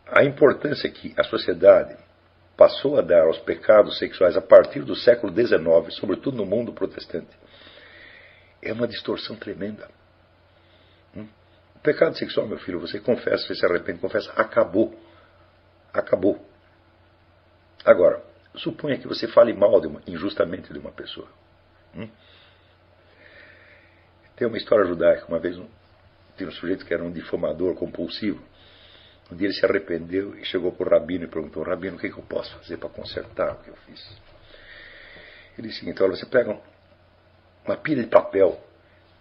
[0.08, 1.96] a importância que a sociedade
[2.58, 7.38] passou a dar aos pecados sexuais a partir do século XIX, sobretudo no mundo protestante,
[8.62, 9.88] é uma distorção tremenda.
[11.16, 11.28] Hum?
[11.76, 14.98] O pecado sexual, meu filho, você confessa, você se arrepende, confessa, acabou.
[15.94, 16.44] Acabou.
[17.86, 18.24] Agora,
[18.56, 21.28] suponha que você fale mal de uma, injustamente de uma pessoa.
[21.96, 22.10] Hum?
[24.36, 25.68] Tem uma história judaica, uma vez um,
[26.36, 28.44] tinha um sujeito que era um difamador compulsivo.
[29.32, 32.10] Um dia ele se arrependeu e chegou para o rabino e perguntou: Rabino, o que,
[32.10, 34.22] que eu posso fazer para consertar o que eu fiz?
[35.58, 36.60] Ele disse: Então, você pega
[37.66, 38.62] uma pilha de papel,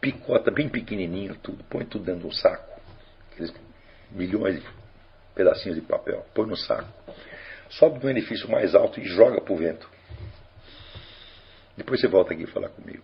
[0.00, 2.80] picota bem pequenininho, tudo, põe tudo dentro de um saco,
[3.32, 3.54] aqueles
[4.10, 4.68] milhões de
[5.34, 6.88] pedacinhos de papel, põe no saco,
[7.78, 9.88] sobe no edifício mais alto e joga para o vento.
[11.76, 13.02] Depois você volta aqui falar comigo.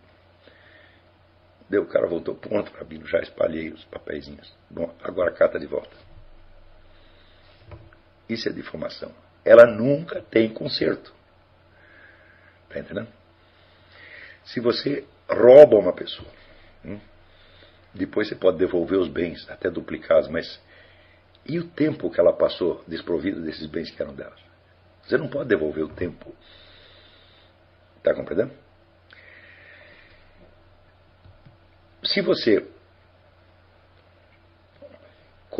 [1.68, 4.52] Deu, o cara voltou, pronto, Rabino, já espalhei os papeizinhos.
[4.68, 5.96] Bom, agora cata de volta.
[8.28, 9.12] Isso é difamação.
[9.44, 11.12] Ela nunca tem conserto.
[12.64, 13.08] Está entendendo?
[14.44, 16.28] Se você rouba uma pessoa,
[16.84, 17.00] hum,
[17.94, 20.60] depois você pode devolver os bens, até duplicados, mas
[21.46, 24.49] e o tempo que ela passou desprovida desses bens que eram delas?
[25.04, 26.34] Você não pode devolver o tempo.
[27.98, 28.52] Está compreendendo?
[32.04, 32.66] Se você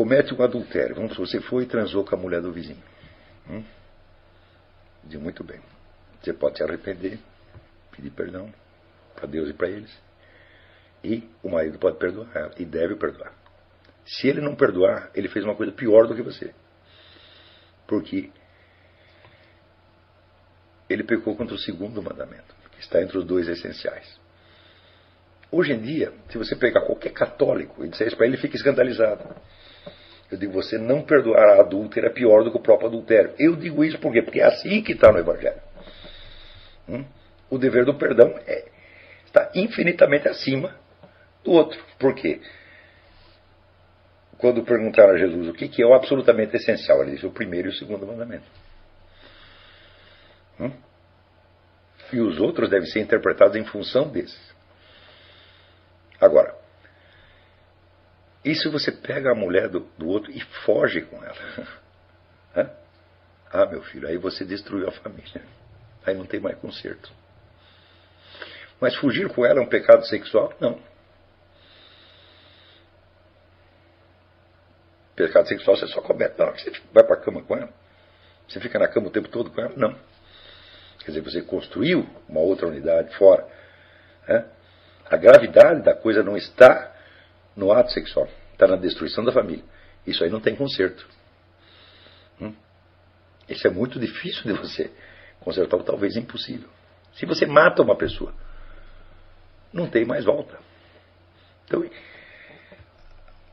[0.01, 0.95] comete um adultério.
[0.95, 2.81] Vamos supor, você foi e transou com a mulher do vizinho.
[3.47, 3.63] Hum?
[5.03, 5.59] Diz muito bem.
[6.19, 7.19] Você pode se arrepender,
[7.91, 8.51] pedir perdão
[9.15, 9.95] para Deus e para eles.
[11.03, 13.33] E o marido pode perdoar ela, e deve perdoar.
[14.05, 16.53] Se ele não perdoar, ele fez uma coisa pior do que você.
[17.87, 18.31] Porque
[20.91, 24.19] ele pecou contra o segundo mandamento, que está entre os dois essenciais.
[25.51, 28.55] Hoje em dia, se você pegar qualquer católico e disser isso para ele, ele fica
[28.55, 29.35] escandalizado.
[30.31, 33.33] Eu digo, você não perdoar a adúltera é pior do que o próprio adultério.
[33.37, 34.21] Eu digo isso por quê?
[34.21, 35.61] Porque é assim que está no Evangelho.
[36.87, 37.03] Hum?
[37.49, 38.65] O dever do perdão é,
[39.25, 40.73] está infinitamente acima
[41.43, 41.83] do outro.
[41.99, 42.39] Por quê?
[44.37, 47.67] Quando perguntaram a Jesus o que, que é o absolutamente essencial, ele disse o primeiro
[47.67, 48.45] e o segundo mandamento.
[50.61, 50.71] Hum?
[52.13, 54.53] E os outros devem ser interpretados em função desses.
[56.19, 56.55] Agora,
[58.43, 61.35] e se você pega a mulher do, do outro e foge com ela?
[63.51, 65.41] ah, meu filho, aí você destruiu a família.
[66.05, 67.11] Aí não tem mais conserto.
[68.79, 70.51] Mas fugir com ela é um pecado sexual?
[70.59, 70.81] Não.
[75.15, 77.71] Pecado sexual você só comete na hora que você vai para a cama com ela.
[78.47, 79.73] Você fica na cama o tempo todo com ela?
[79.77, 79.95] Não.
[81.03, 83.47] Quer dizer, você construiu uma outra unidade fora.
[85.09, 86.93] A gravidade da coisa não está
[87.55, 89.63] no ato sexual, está na destruição da família.
[90.05, 91.05] Isso aí não tem conserto.
[92.39, 92.53] Hum?
[93.49, 94.91] Isso é muito difícil de você
[95.41, 96.69] consertar, ou talvez impossível.
[97.13, 98.33] Se você mata uma pessoa,
[99.73, 100.57] não tem mais volta.
[101.65, 101.83] Então,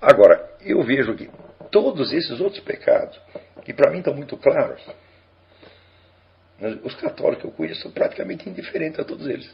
[0.00, 1.30] agora, eu vejo que
[1.70, 3.18] todos esses outros pecados,
[3.64, 4.80] que para mim estão muito claros,
[6.82, 9.48] os católicos que eu conheço são praticamente indiferentes a todos eles.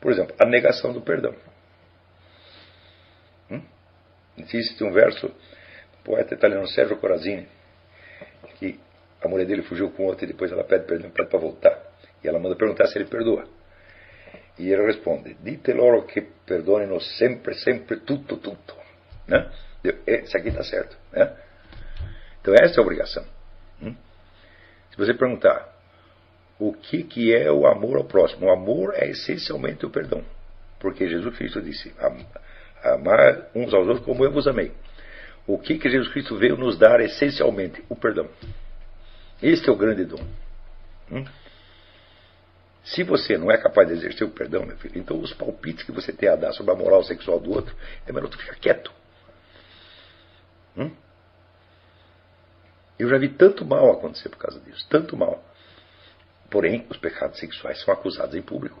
[0.00, 1.34] Por exemplo, a negação do perdão.
[3.50, 3.62] Hum?
[4.38, 7.46] Existe um verso do poeta italiano Sérgio Corazini,
[8.58, 8.80] que
[9.22, 11.78] a mulher dele fugiu com outro e depois ela pede perdão, pede para voltar.
[12.24, 13.46] E ela manda perguntar se ele perdoa.
[14.58, 18.74] E ele responde: Dite loro que perdonino sempre, sempre, tutto, tutto.
[19.28, 19.50] Né?
[20.06, 20.96] Esse aqui está certo.
[21.12, 21.36] Né?
[22.40, 23.39] Então, essa é a obrigação.
[25.00, 25.66] Você perguntar,
[26.58, 28.46] o que, que é o amor ao próximo.
[28.46, 30.22] O amor é essencialmente o perdão.
[30.78, 31.90] Porque Jesus Cristo disse:
[32.84, 34.72] amar uns aos outros como eu vos amei.
[35.46, 37.82] O que, que Jesus Cristo veio nos dar essencialmente?
[37.88, 38.28] O perdão.
[39.42, 40.22] Este é o grande dom.
[41.10, 41.24] Hum?
[42.84, 45.92] Se você não é capaz de exercer o perdão, meu filho, então os palpites que
[45.92, 47.74] você tem a dar sobre a moral sexual do outro,
[48.06, 48.92] é melhor tu ficar quieto.
[50.76, 50.90] Hum?
[53.00, 55.42] Eu já vi tanto mal acontecer por causa disso, tanto mal.
[56.50, 58.78] Porém, os pecados sexuais são acusados em público.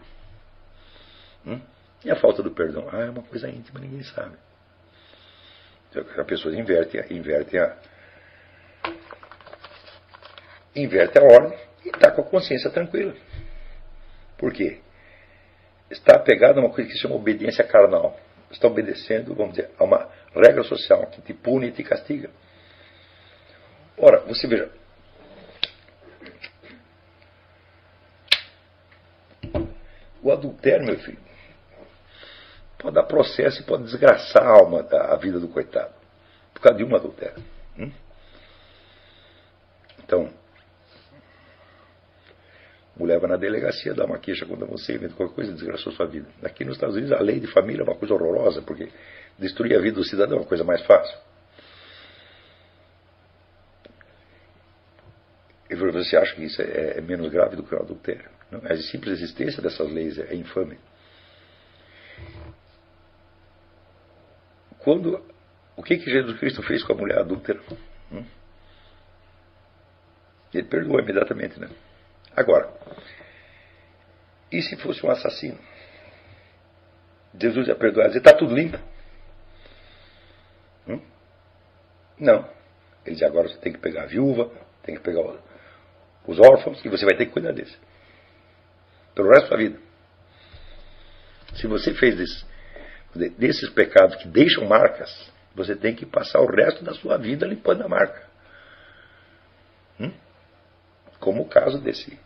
[1.46, 1.58] Hum?
[2.04, 2.86] E a falta do perdão?
[2.92, 4.36] Ah, é uma coisa íntima, ninguém sabe.
[5.88, 7.78] Então, a pessoa inverte, inverte a,
[10.76, 13.14] inverte a ordem e está com a consciência tranquila.
[14.36, 14.80] Por quê?
[15.90, 18.20] Está apegado a uma coisa que se chama obediência carnal.
[18.50, 22.28] Está obedecendo, vamos dizer, a uma regra social que te pune e te castiga.
[24.02, 24.70] Ora, você veja.
[30.22, 31.18] O adultério, meu filho,
[32.78, 35.92] pode dar processo e pode desgraçar a alma, a vida do coitado,
[36.54, 37.42] por causa de um adultério.
[37.78, 37.90] Hum?
[40.02, 40.32] Então,
[42.96, 46.28] mulher vai na delegacia, dá uma queixa contra você, inventa qualquer coisa, desgraçou sua vida.
[46.42, 48.88] Aqui nos Estados Unidos, a lei de família é uma coisa horrorosa, porque
[49.38, 51.18] destruir a vida do cidadão é uma coisa mais fácil.
[55.92, 58.28] Você acha que isso é, é menos grave do que o adultério?
[58.50, 58.60] Não?
[58.64, 60.78] A simples existência dessas leis é, é infame.
[64.78, 65.22] Quando,
[65.76, 67.60] o que, que Jesus Cristo fez com a mulher adúltera?
[68.10, 68.24] Hum?
[70.52, 71.68] Ele perdoou imediatamente, né?
[72.34, 72.72] Agora,
[74.50, 75.58] e se fosse um assassino?
[77.38, 78.78] Jesus ia perdoar e dizer, está tudo limpo?
[80.88, 81.00] Hum?
[82.18, 82.48] Não.
[83.06, 84.50] Ele diz, agora você tem que pegar a viúva,
[84.82, 85.20] tem que pegar
[86.26, 87.76] os órfãos, e você vai ter que cuidar deles.
[89.14, 89.78] Pelo resto da vida.
[91.54, 92.46] Se você fez desses,
[93.36, 95.10] desses pecados que deixam marcas,
[95.54, 98.22] você tem que passar o resto da sua vida limpando a marca.
[99.98, 100.12] Hum?
[101.18, 102.18] Como o caso desse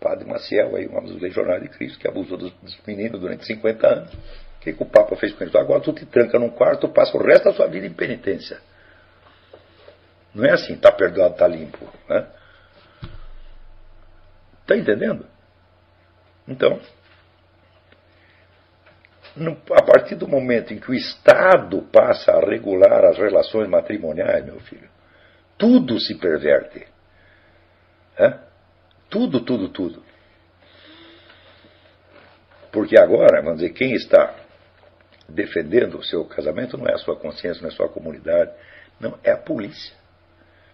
[0.00, 4.12] padre Maciel, aí, um legionários de Cristo, que abusou dos, dos meninos durante 50 anos.
[4.12, 5.58] O que, que o Papa fez com ele?
[5.58, 8.60] Agora tu te tranca num quarto, passa o resto da sua vida em penitência.
[10.34, 11.88] Não é assim, está perdoado, está limpo.
[12.08, 12.26] Né?
[14.64, 15.26] Está entendendo?
[16.48, 16.80] Então,
[19.76, 24.58] a partir do momento em que o Estado passa a regular as relações matrimoniais, meu
[24.60, 24.88] filho,
[25.58, 26.86] tudo se perverte.
[29.10, 30.02] Tudo, tudo, tudo.
[32.72, 34.34] Porque agora, vamos dizer, quem está
[35.28, 38.50] defendendo o seu casamento não é a sua consciência, não é a sua comunidade,
[38.98, 39.94] não, é a polícia.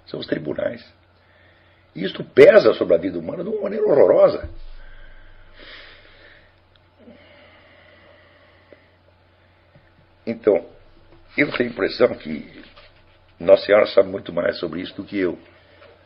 [0.06, 0.84] São os tribunais.
[1.94, 4.48] Isso pesa sobre a vida humana de uma maneira horrorosa.
[10.26, 10.64] Então,
[11.36, 12.62] eu tenho a impressão que
[13.38, 15.38] Nossa Senhora sabe muito mais sobre isso do que eu.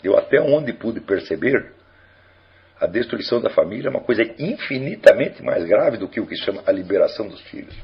[0.03, 1.73] Eu até onde pude perceber,
[2.81, 6.63] a destruição da família é uma coisa infinitamente mais grave do que o que chama
[6.67, 7.75] a liberação dos filhos.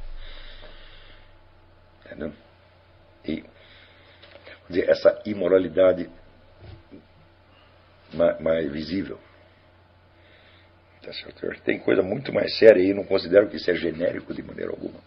[2.05, 2.33] Entendeu?
[3.25, 3.45] E
[4.69, 6.09] dizer, essa imoralidade
[8.13, 9.19] mais, visível.
[11.03, 11.63] Tá certo?
[11.63, 15.01] Tem coisa muito mais séria aí, não considero que isso é genérico de maneira alguma.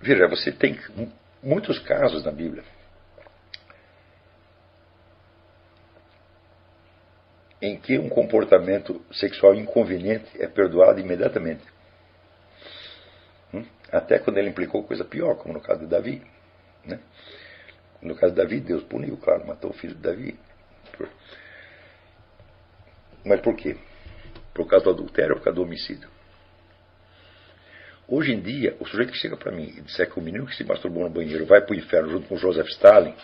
[0.00, 0.78] Veja, você tem
[1.42, 2.62] muitos casos na Bíblia
[7.60, 11.64] em que um comportamento sexual inconveniente é perdoado imediatamente.
[13.90, 16.22] Até quando ele implicou coisa pior, como no caso de Davi.
[16.84, 17.00] Né?
[18.02, 20.38] No caso de Davi, Deus puniu, claro, matou o filho de Davi.
[23.24, 23.76] Mas por quê?
[24.54, 26.08] Por causa do adultério ou por causa do homicídio?
[28.08, 30.54] Hoje em dia, o sujeito que chega para mim e disser que o menino que
[30.54, 33.14] se masturbou no banheiro vai para o inferno junto com Joseph Stalin,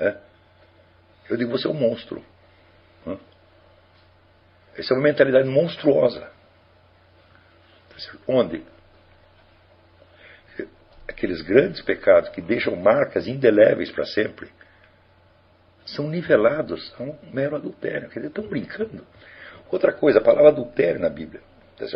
[0.00, 0.16] é,
[1.28, 2.24] eu digo, você é um monstro.
[4.74, 6.30] Essa é uma mentalidade monstruosa.
[8.26, 8.64] Onde
[11.18, 14.48] aqueles grandes pecados que deixam marcas indeléveis para sempre
[15.84, 18.08] são nivelados a um mero adultério.
[18.08, 19.04] Quer dizer, estão brincando.
[19.70, 21.42] Outra coisa, a palavra adultério na Bíblia.
[21.76, 21.86] Tá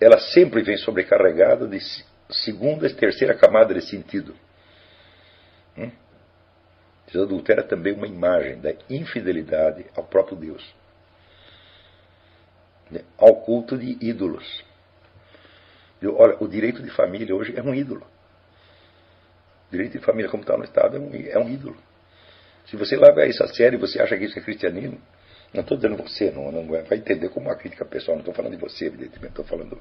[0.00, 1.78] ela sempre vem sobrecarregada de
[2.30, 4.34] segunda e terceira camada de sentido.
[5.76, 5.90] Hum?
[7.12, 10.74] Adultério é também uma imagem da infidelidade ao próprio Deus,
[12.88, 13.02] né?
[13.18, 14.69] ao culto de ídolos.
[16.02, 18.06] Olha, o direito de família hoje é um ídolo.
[19.68, 21.76] O direito de família, como está no Estado, é um, é um ídolo.
[22.66, 25.00] Se você leva isso a sério e você acha que isso é cristianismo,
[25.52, 28.52] não estou dizendo você, não, não vai entender como uma crítica pessoal, não estou falando
[28.52, 29.80] de você, evidentemente, estou falando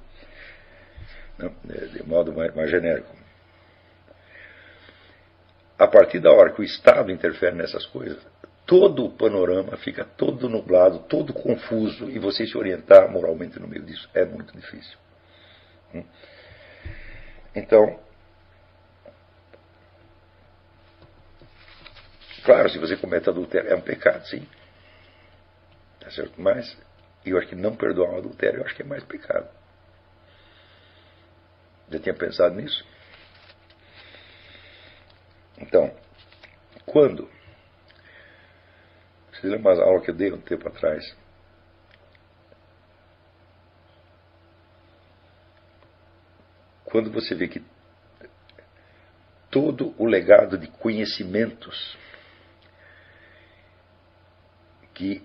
[1.38, 1.53] não,
[1.93, 3.15] de modo mais, mais genérico.
[5.77, 8.17] A partir da hora que o Estado interfere nessas coisas,
[8.65, 13.84] todo o panorama fica todo nublado, todo confuso, e você se orientar moralmente no meio
[13.84, 14.97] disso é muito difícil.
[15.94, 16.04] Hum?
[17.56, 18.00] Então,
[22.44, 24.48] claro, se você comete adultério, é um pecado, sim.
[26.00, 26.40] Tá certo?
[26.42, 26.78] Mas
[27.26, 29.50] eu acho que não perdoar um adultério, eu acho que é mais pecado.
[31.92, 32.86] Já tinha pensado nisso?
[35.58, 35.94] Então,
[36.86, 37.30] quando?
[39.32, 41.16] Vocês lembram uma aula que eu dei um tempo atrás?
[46.92, 47.64] Quando você vê que
[49.50, 51.98] todo o legado de conhecimentos
[54.94, 55.24] que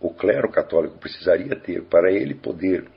[0.00, 2.88] o clero católico precisaria ter para ele poder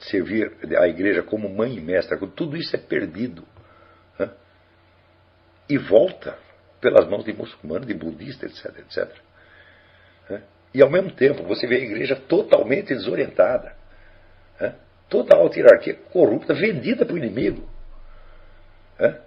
[0.00, 3.46] servir a igreja como mãe e mestra, tudo isso é perdido.
[4.18, 4.30] Né?
[5.68, 6.38] E volta
[6.80, 9.16] pelas mãos de muçulmanos, de budistas, etc, etc.
[10.30, 10.42] Né?
[10.72, 13.76] E ao mesmo tempo você vê a igreja totalmente desorientada.
[14.60, 14.74] Né?
[15.08, 17.68] Toda a alta hierarquia corrupta, vendida para o inimigo.
[18.98, 19.20] Né?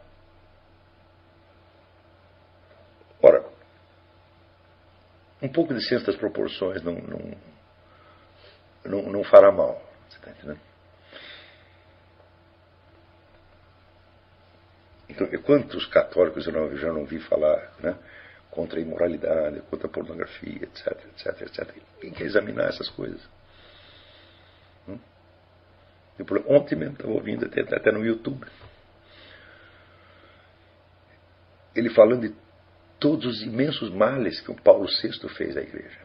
[3.21, 3.45] Ora,
[5.41, 7.37] um pouco de senso das proporções não, não,
[8.85, 9.81] não, não fará mal.
[10.09, 10.59] Você está entendendo?
[15.09, 17.97] Então, quantos católicos eu não, já não vi falar né,
[18.49, 21.75] contra a imoralidade, contra a pornografia, etc, etc, etc.
[21.99, 23.21] Quem quer examinar essas coisas?
[26.47, 28.45] Ontem mesmo estava ouvindo, até, até no YouTube,
[31.75, 32.35] ele falando de
[32.99, 35.99] todos os imensos males que o Paulo VI fez à igreja.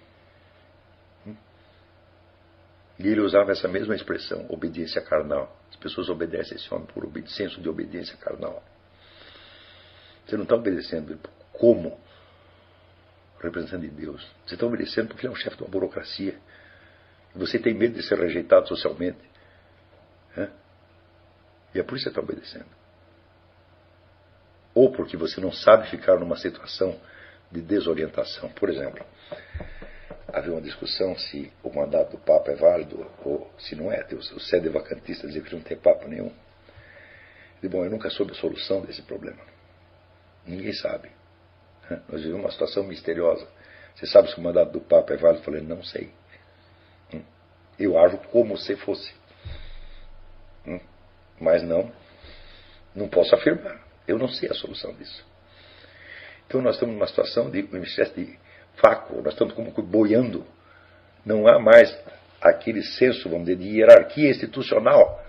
[2.98, 5.54] E ele usava essa mesma expressão, obediência carnal.
[5.68, 8.64] As pessoas obedecem a esse homem por senso de obediência carnal.
[10.24, 11.18] Você não está obedecendo
[11.52, 12.00] como
[13.38, 14.26] representante de Deus.
[14.46, 16.38] Você está obedecendo porque ele é um chefe de uma burocracia.
[17.34, 19.18] Você tem medo de ser rejeitado socialmente.
[21.74, 22.76] E é por isso que você está obedecendo.
[24.74, 26.99] Ou porque você não sabe ficar numa situação
[27.51, 28.51] de desorientação.
[28.51, 29.05] Por exemplo,
[30.32, 34.07] havia uma discussão se o mandato do Papa é válido ou se não é.
[34.12, 36.32] O sede vacantista dizia que não tem Papa nenhum.
[37.62, 39.41] E, bom, eu nunca soube a solução desse problema.
[40.47, 41.11] Ninguém sabe.
[42.09, 43.47] Nós vivemos uma situação misteriosa.
[43.95, 45.41] Você sabe se o mandato do Papa é válido?
[45.41, 46.12] Eu falei, não sei.
[47.14, 47.22] Hum.
[47.78, 49.12] Eu ajo como se fosse.
[50.66, 50.80] Hum.
[51.40, 51.92] Mas não,
[52.94, 53.80] não posso afirmar.
[54.06, 55.24] Eu não sei a solução disso.
[56.46, 58.38] Então nós estamos numa situação de uma espécie de
[58.82, 60.46] vácuo, nós estamos como boiando.
[61.24, 61.96] Não há mais
[62.40, 65.24] aquele senso, vamos dizer, de hierarquia institucional.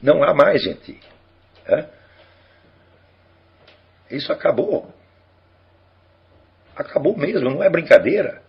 [0.00, 1.00] Não há mais, gente.
[1.66, 1.86] É?
[4.10, 4.92] Isso acabou.
[6.76, 8.42] Acabou mesmo, não é brincadeira.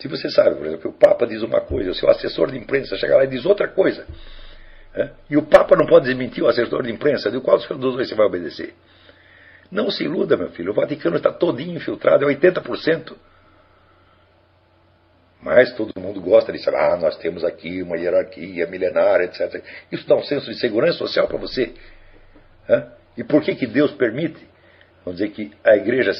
[0.00, 2.58] Se você sabe, por exemplo, que o Papa diz uma coisa, o seu assessor de
[2.58, 4.06] imprensa chega lá e diz outra coisa,
[4.94, 5.10] é?
[5.28, 8.14] e o Papa não pode desmentir o assessor de imprensa, de qual dos dois você
[8.14, 8.74] vai obedecer?
[9.70, 13.14] Não se iluda, meu filho, o Vaticano está todinho infiltrado, é 80%.
[15.42, 19.62] Mas todo mundo gosta de saber, ah, nós temos aqui uma hierarquia milenar, etc.
[19.92, 21.74] Isso dá um senso de segurança social para você.
[22.68, 22.86] É?
[23.16, 24.40] E por que, que Deus permite,
[25.04, 26.12] vamos dizer, que a igreja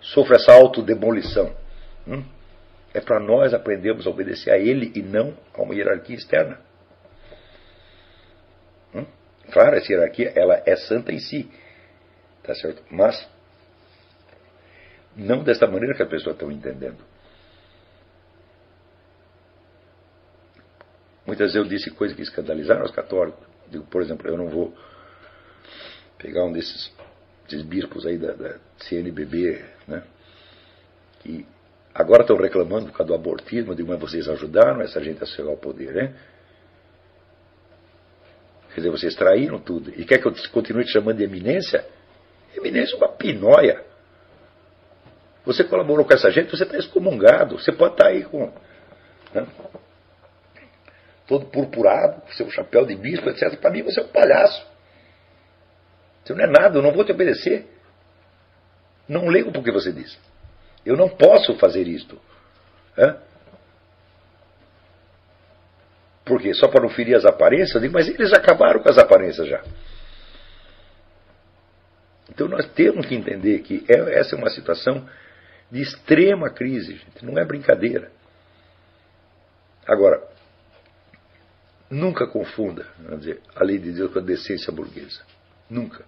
[0.00, 1.54] sofra essa autodemolição?
[2.06, 2.24] Hum?
[2.94, 6.60] É para nós aprendermos a obedecer a Ele e não a uma hierarquia externa.
[8.94, 9.04] Hum?
[9.52, 11.50] Claro, essa hierarquia ela é santa em si,
[12.44, 12.82] tá certo?
[12.88, 13.28] Mas
[15.16, 16.98] não desta maneira que as pessoas estão entendendo.
[21.26, 23.44] Muitas vezes eu disse coisas que escandalizaram os católicos.
[23.68, 24.76] Digo, por exemplo, eu não vou
[26.18, 26.92] pegar um desses,
[27.48, 30.04] desses bispos aí da, da CNBB, né?
[31.20, 31.46] Que
[31.94, 35.50] Agora estão reclamando por causa do abortismo, de mas vocês ajudaram essa gente a chegar
[35.50, 36.14] ao poder, né?
[38.70, 39.90] Quer dizer, vocês traíram tudo.
[39.90, 41.86] E quer que eu continue te chamando de eminência?
[42.56, 43.84] Eminência é uma pinóia.
[45.44, 47.56] Você colaborou com essa gente, você está excomungado.
[47.56, 48.52] Você pode estar tá aí com.
[49.32, 49.46] Né?
[51.28, 53.56] Todo purpurado, com seu chapéu de bispo, etc.
[53.60, 54.66] Para mim você é um palhaço.
[56.24, 57.66] Você não é nada, eu não vou te obedecer.
[59.08, 60.18] Não ligo porque você disse.
[60.84, 62.20] Eu não posso fazer isto.
[62.96, 63.16] É?
[66.24, 66.54] Por quê?
[66.54, 67.74] Só para não ferir as aparências?
[67.74, 69.62] Eu digo, mas eles acabaram com as aparências já.
[72.30, 75.06] Então nós temos que entender que é, essa é uma situação
[75.70, 77.24] de extrema crise, gente.
[77.24, 78.10] Não é brincadeira.
[79.86, 80.22] Agora,
[81.90, 82.86] nunca confunda
[83.18, 85.22] dizer, a lei de Deus com a decência burguesa.
[85.68, 86.04] Nunca.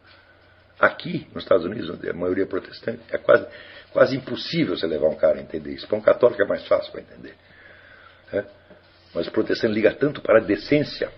[0.79, 3.47] Aqui, nos Estados Unidos, onde a maioria é protestante, é quase
[3.97, 5.89] quase impossível você levar um cara a entender isso.
[5.89, 7.35] Para um católico é mais fácil para entender.
[8.31, 8.45] É?
[9.15, 11.11] Mas o protestante liga tanto para a decência.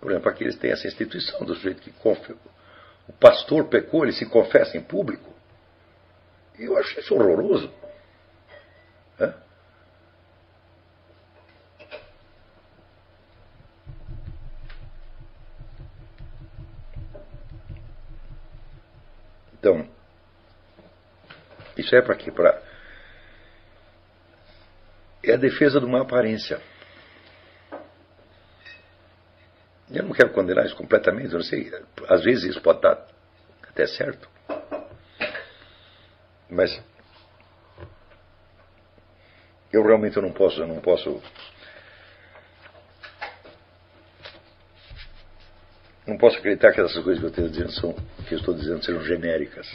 [0.00, 2.36] Por exemplo, aqui eles têm essa instituição do sujeito que confia.
[3.08, 5.34] O pastor pecou, ele se confessa em público.
[6.56, 7.72] Eu acho isso horroroso.
[9.18, 9.32] É?
[19.68, 19.86] Então,
[21.76, 22.32] isso é para quê?
[22.32, 22.62] Para
[25.22, 26.58] é a defesa de uma aparência.
[29.90, 31.70] Eu não quero condenar isso completamente, eu não sei.
[32.08, 33.06] Às vezes isso pode estar
[33.68, 34.28] até certo.
[36.48, 36.82] Mas
[39.70, 41.22] eu realmente não posso, eu não posso
[46.08, 47.92] não posso acreditar que essas coisas que eu estou dizendo são,
[48.26, 49.70] que eu estou dizendo sejam genéricas.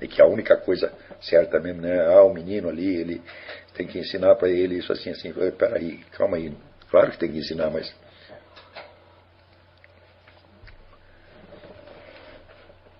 [0.00, 1.98] E que a única coisa certa mesmo, né?
[2.06, 3.22] Ah, o menino ali, ele
[3.74, 5.32] tem que ensinar para ele isso assim, assim.
[5.56, 6.52] Peraí, calma aí.
[6.90, 7.94] Claro que tem que ensinar, mas.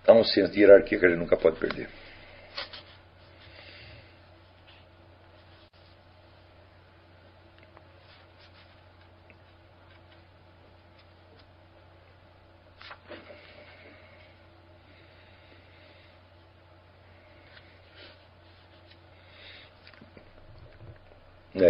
[0.06, 1.88] Há um senso de hierarquia que a gente nunca pode perder.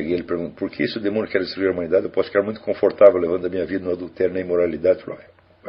[0.02, 2.42] E ele pergunta, por que se o demônio quer destruir a humanidade, eu posso ficar
[2.42, 5.02] muito confortável levando a minha vida no adultério, na imoralidade?
[5.02, 5.20] Falou,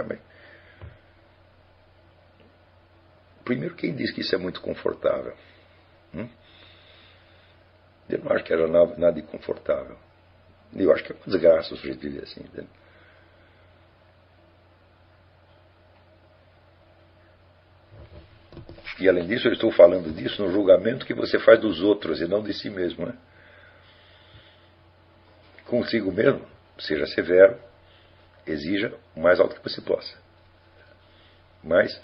[0.08, 0.20] bem.
[3.46, 5.34] Primeiro, quem diz que isso é muito confortável?
[6.14, 6.30] Hum?
[8.10, 9.98] Eu não acho que era nada, nada de confortável.
[10.76, 12.44] Eu acho que é uma desgraça o sujeito viver assim.
[19.00, 22.28] E além disso, eu estou falando disso no julgamento que você faz dos outros e
[22.28, 23.06] não de si mesmo.
[23.06, 23.14] Né?
[25.74, 26.46] Consigo mesmo,
[26.78, 27.58] seja severo,
[28.46, 30.16] exija o mais alto que você possa.
[31.64, 32.00] Mas,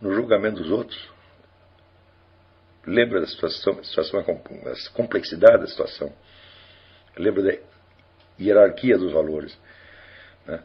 [0.00, 1.08] no julgamento dos outros,
[2.84, 6.12] lembra da situação, situação da complexidade da situação,
[7.16, 7.58] lembra da
[8.40, 9.56] hierarquia dos valores.
[10.44, 10.60] Né?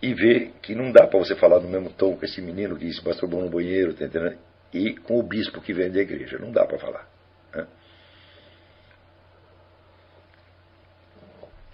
[0.00, 2.92] E vê que não dá para você falar no mesmo tom com esse menino que
[2.92, 4.38] se masturbou no banheiro, tá entendendo?
[4.72, 6.38] e com o bispo que vem da igreja.
[6.38, 7.08] Não dá para falar.
[7.52, 7.66] Né?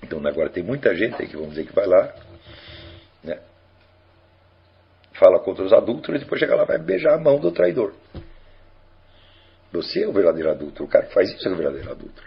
[0.06, 2.14] Então agora tem muita gente aí que vamos dizer que vai lá,
[3.24, 3.40] né,
[5.14, 7.92] fala contra os adultos e depois chega lá e vai beijar a mão do traidor.
[9.72, 10.84] Você é o verdadeiro adulto.
[10.84, 12.22] O cara que faz isso é o verdadeiro adulto.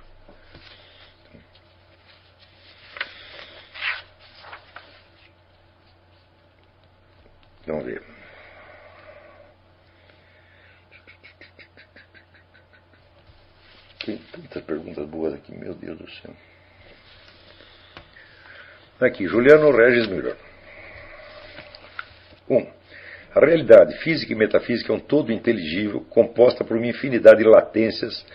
[7.66, 8.04] Vamos ver.
[14.06, 16.36] Tem tantas perguntas boas aqui, meu Deus do céu.
[19.00, 20.36] Aqui, Juliano Regis Müller.
[22.50, 22.58] 1.
[22.58, 22.68] Um,
[23.34, 28.26] a realidade física e metafísica é um todo inteligível, composta por uma infinidade de latências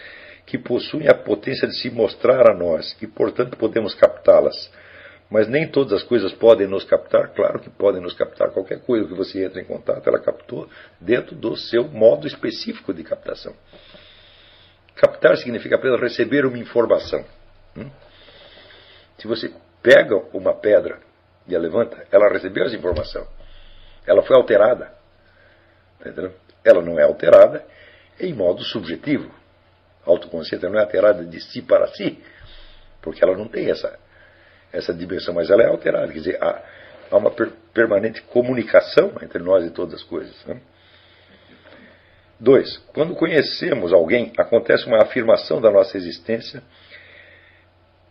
[0.46, 4.72] que possuem a potência de se mostrar a nós e, portanto, podemos captá-las.
[5.30, 8.50] Mas nem todas as coisas podem nos captar, claro que podem nos captar.
[8.50, 10.66] Qualquer coisa que você entra em contato, ela captou
[10.98, 13.54] dentro do seu modo específico de captação.
[14.94, 17.22] Captar significa apenas receber uma informação.
[17.76, 17.90] Hum?
[19.18, 19.52] Se você
[19.84, 20.98] pega uma pedra
[21.46, 23.28] e a levanta, ela recebeu essa informação.
[24.06, 24.90] Ela foi alterada.
[26.00, 26.32] Entendeu?
[26.64, 27.62] Ela não é alterada
[28.18, 29.30] em modo subjetivo.
[30.06, 32.18] A autoconsciência não é alterada de si para si,
[33.02, 33.98] porque ela não tem essa,
[34.72, 36.06] essa dimensão, mas ela é alterada.
[36.08, 36.62] Quer dizer, há,
[37.10, 40.34] há uma per permanente comunicação entre nós e todas as coisas.
[40.46, 40.60] Né?
[42.40, 46.62] Dois, quando conhecemos alguém, acontece uma afirmação da nossa existência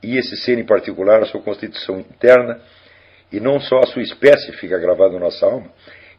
[0.03, 2.61] e esse ser em particular, a sua constituição interna,
[3.31, 5.71] e não só a sua espécie fica gravada na nossa alma,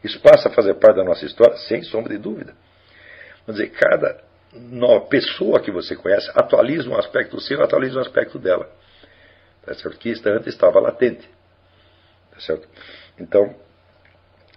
[0.03, 2.53] isso passa a fazer parte da nossa história, sem sombra de dúvida.
[3.45, 4.23] Vamos dizer, cada
[5.09, 8.69] pessoa que você conhece atualiza um aspecto seu, atualiza um aspecto dela.
[9.65, 9.97] Tá certo?
[9.97, 11.27] Que antes estava latente.
[12.31, 12.67] Tá certo?
[13.19, 13.55] Então,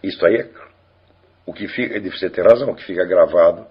[0.03, 0.51] isso aí é
[1.47, 3.67] o que fica, você tem razão, o que fica gravado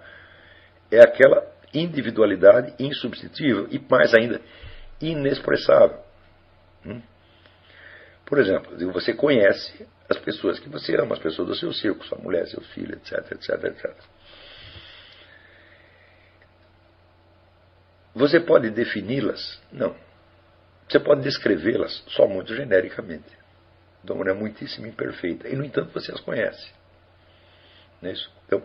[0.92, 4.42] é aquela individualidade insubstituível e mais ainda
[5.02, 6.04] inexpressável.
[6.86, 7.02] Hum?
[8.26, 12.18] Por exemplo, você conhece as pessoas que você ama, as pessoas do seu círculo, sua
[12.18, 13.96] mulher, seu filho, etc, etc, etc.
[18.14, 19.62] Você pode defini-las?
[19.72, 19.96] Não.
[20.90, 23.30] Você pode descrevê-las só muito genericamente,
[24.04, 25.48] de uma maneira muitíssimo imperfeita.
[25.48, 26.72] E, no entanto, você as conhece.
[28.02, 28.32] Não é isso?
[28.46, 28.64] Então,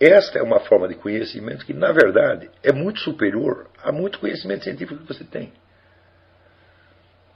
[0.00, 4.64] esta é uma forma de conhecimento que, na verdade, é muito superior a muito conhecimento
[4.64, 5.52] científico que você tem.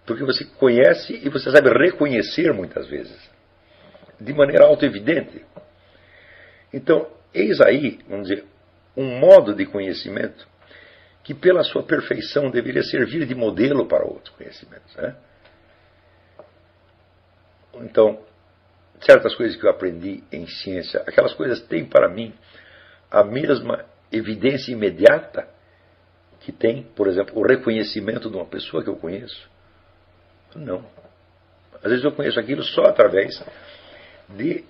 [0.04, 3.30] Porque você conhece e você sabe reconhecer muitas vezes,
[4.20, 5.44] de maneira autoevidente.
[6.72, 8.44] Então, eis aí, vamos dizer,
[8.96, 10.48] um modo de conhecimento
[11.22, 14.94] que, pela sua perfeição, deveria servir de modelo para outros conhecimentos.
[14.96, 15.14] Né?
[17.74, 18.18] Então,
[19.00, 22.34] certas coisas que eu aprendi em ciência, aquelas coisas têm para mim
[23.10, 25.48] a mesma evidência imediata
[26.40, 29.48] que tem, por exemplo, o reconhecimento de uma pessoa que eu conheço?
[30.54, 30.84] Não.
[31.82, 33.42] Às vezes eu conheço aquilo só através
[34.28, 34.64] de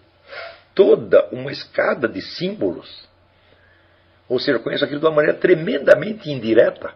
[0.75, 3.09] toda uma escada de símbolos.
[4.29, 6.95] Ou seja, eu conheço aquilo de uma maneira tremendamente indireta.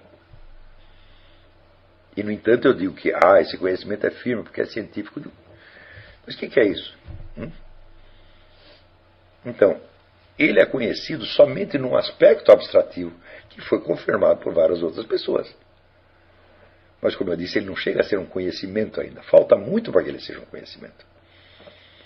[2.17, 5.21] E, no entanto, eu digo que ah, esse conhecimento é firme, porque é científico.
[6.27, 6.97] Mas o que, que, é isso?
[7.37, 7.51] Hum?
[9.45, 9.81] Então,
[10.39, 13.13] ele é conhecido somente num aspecto abstrativo
[13.49, 15.53] que foi confirmado por várias outras pessoas.
[17.01, 19.23] Mas, como eu disse, ele não chega a ser um conhecimento ainda.
[19.25, 21.12] Falta muito para que ele seja um conhecimento.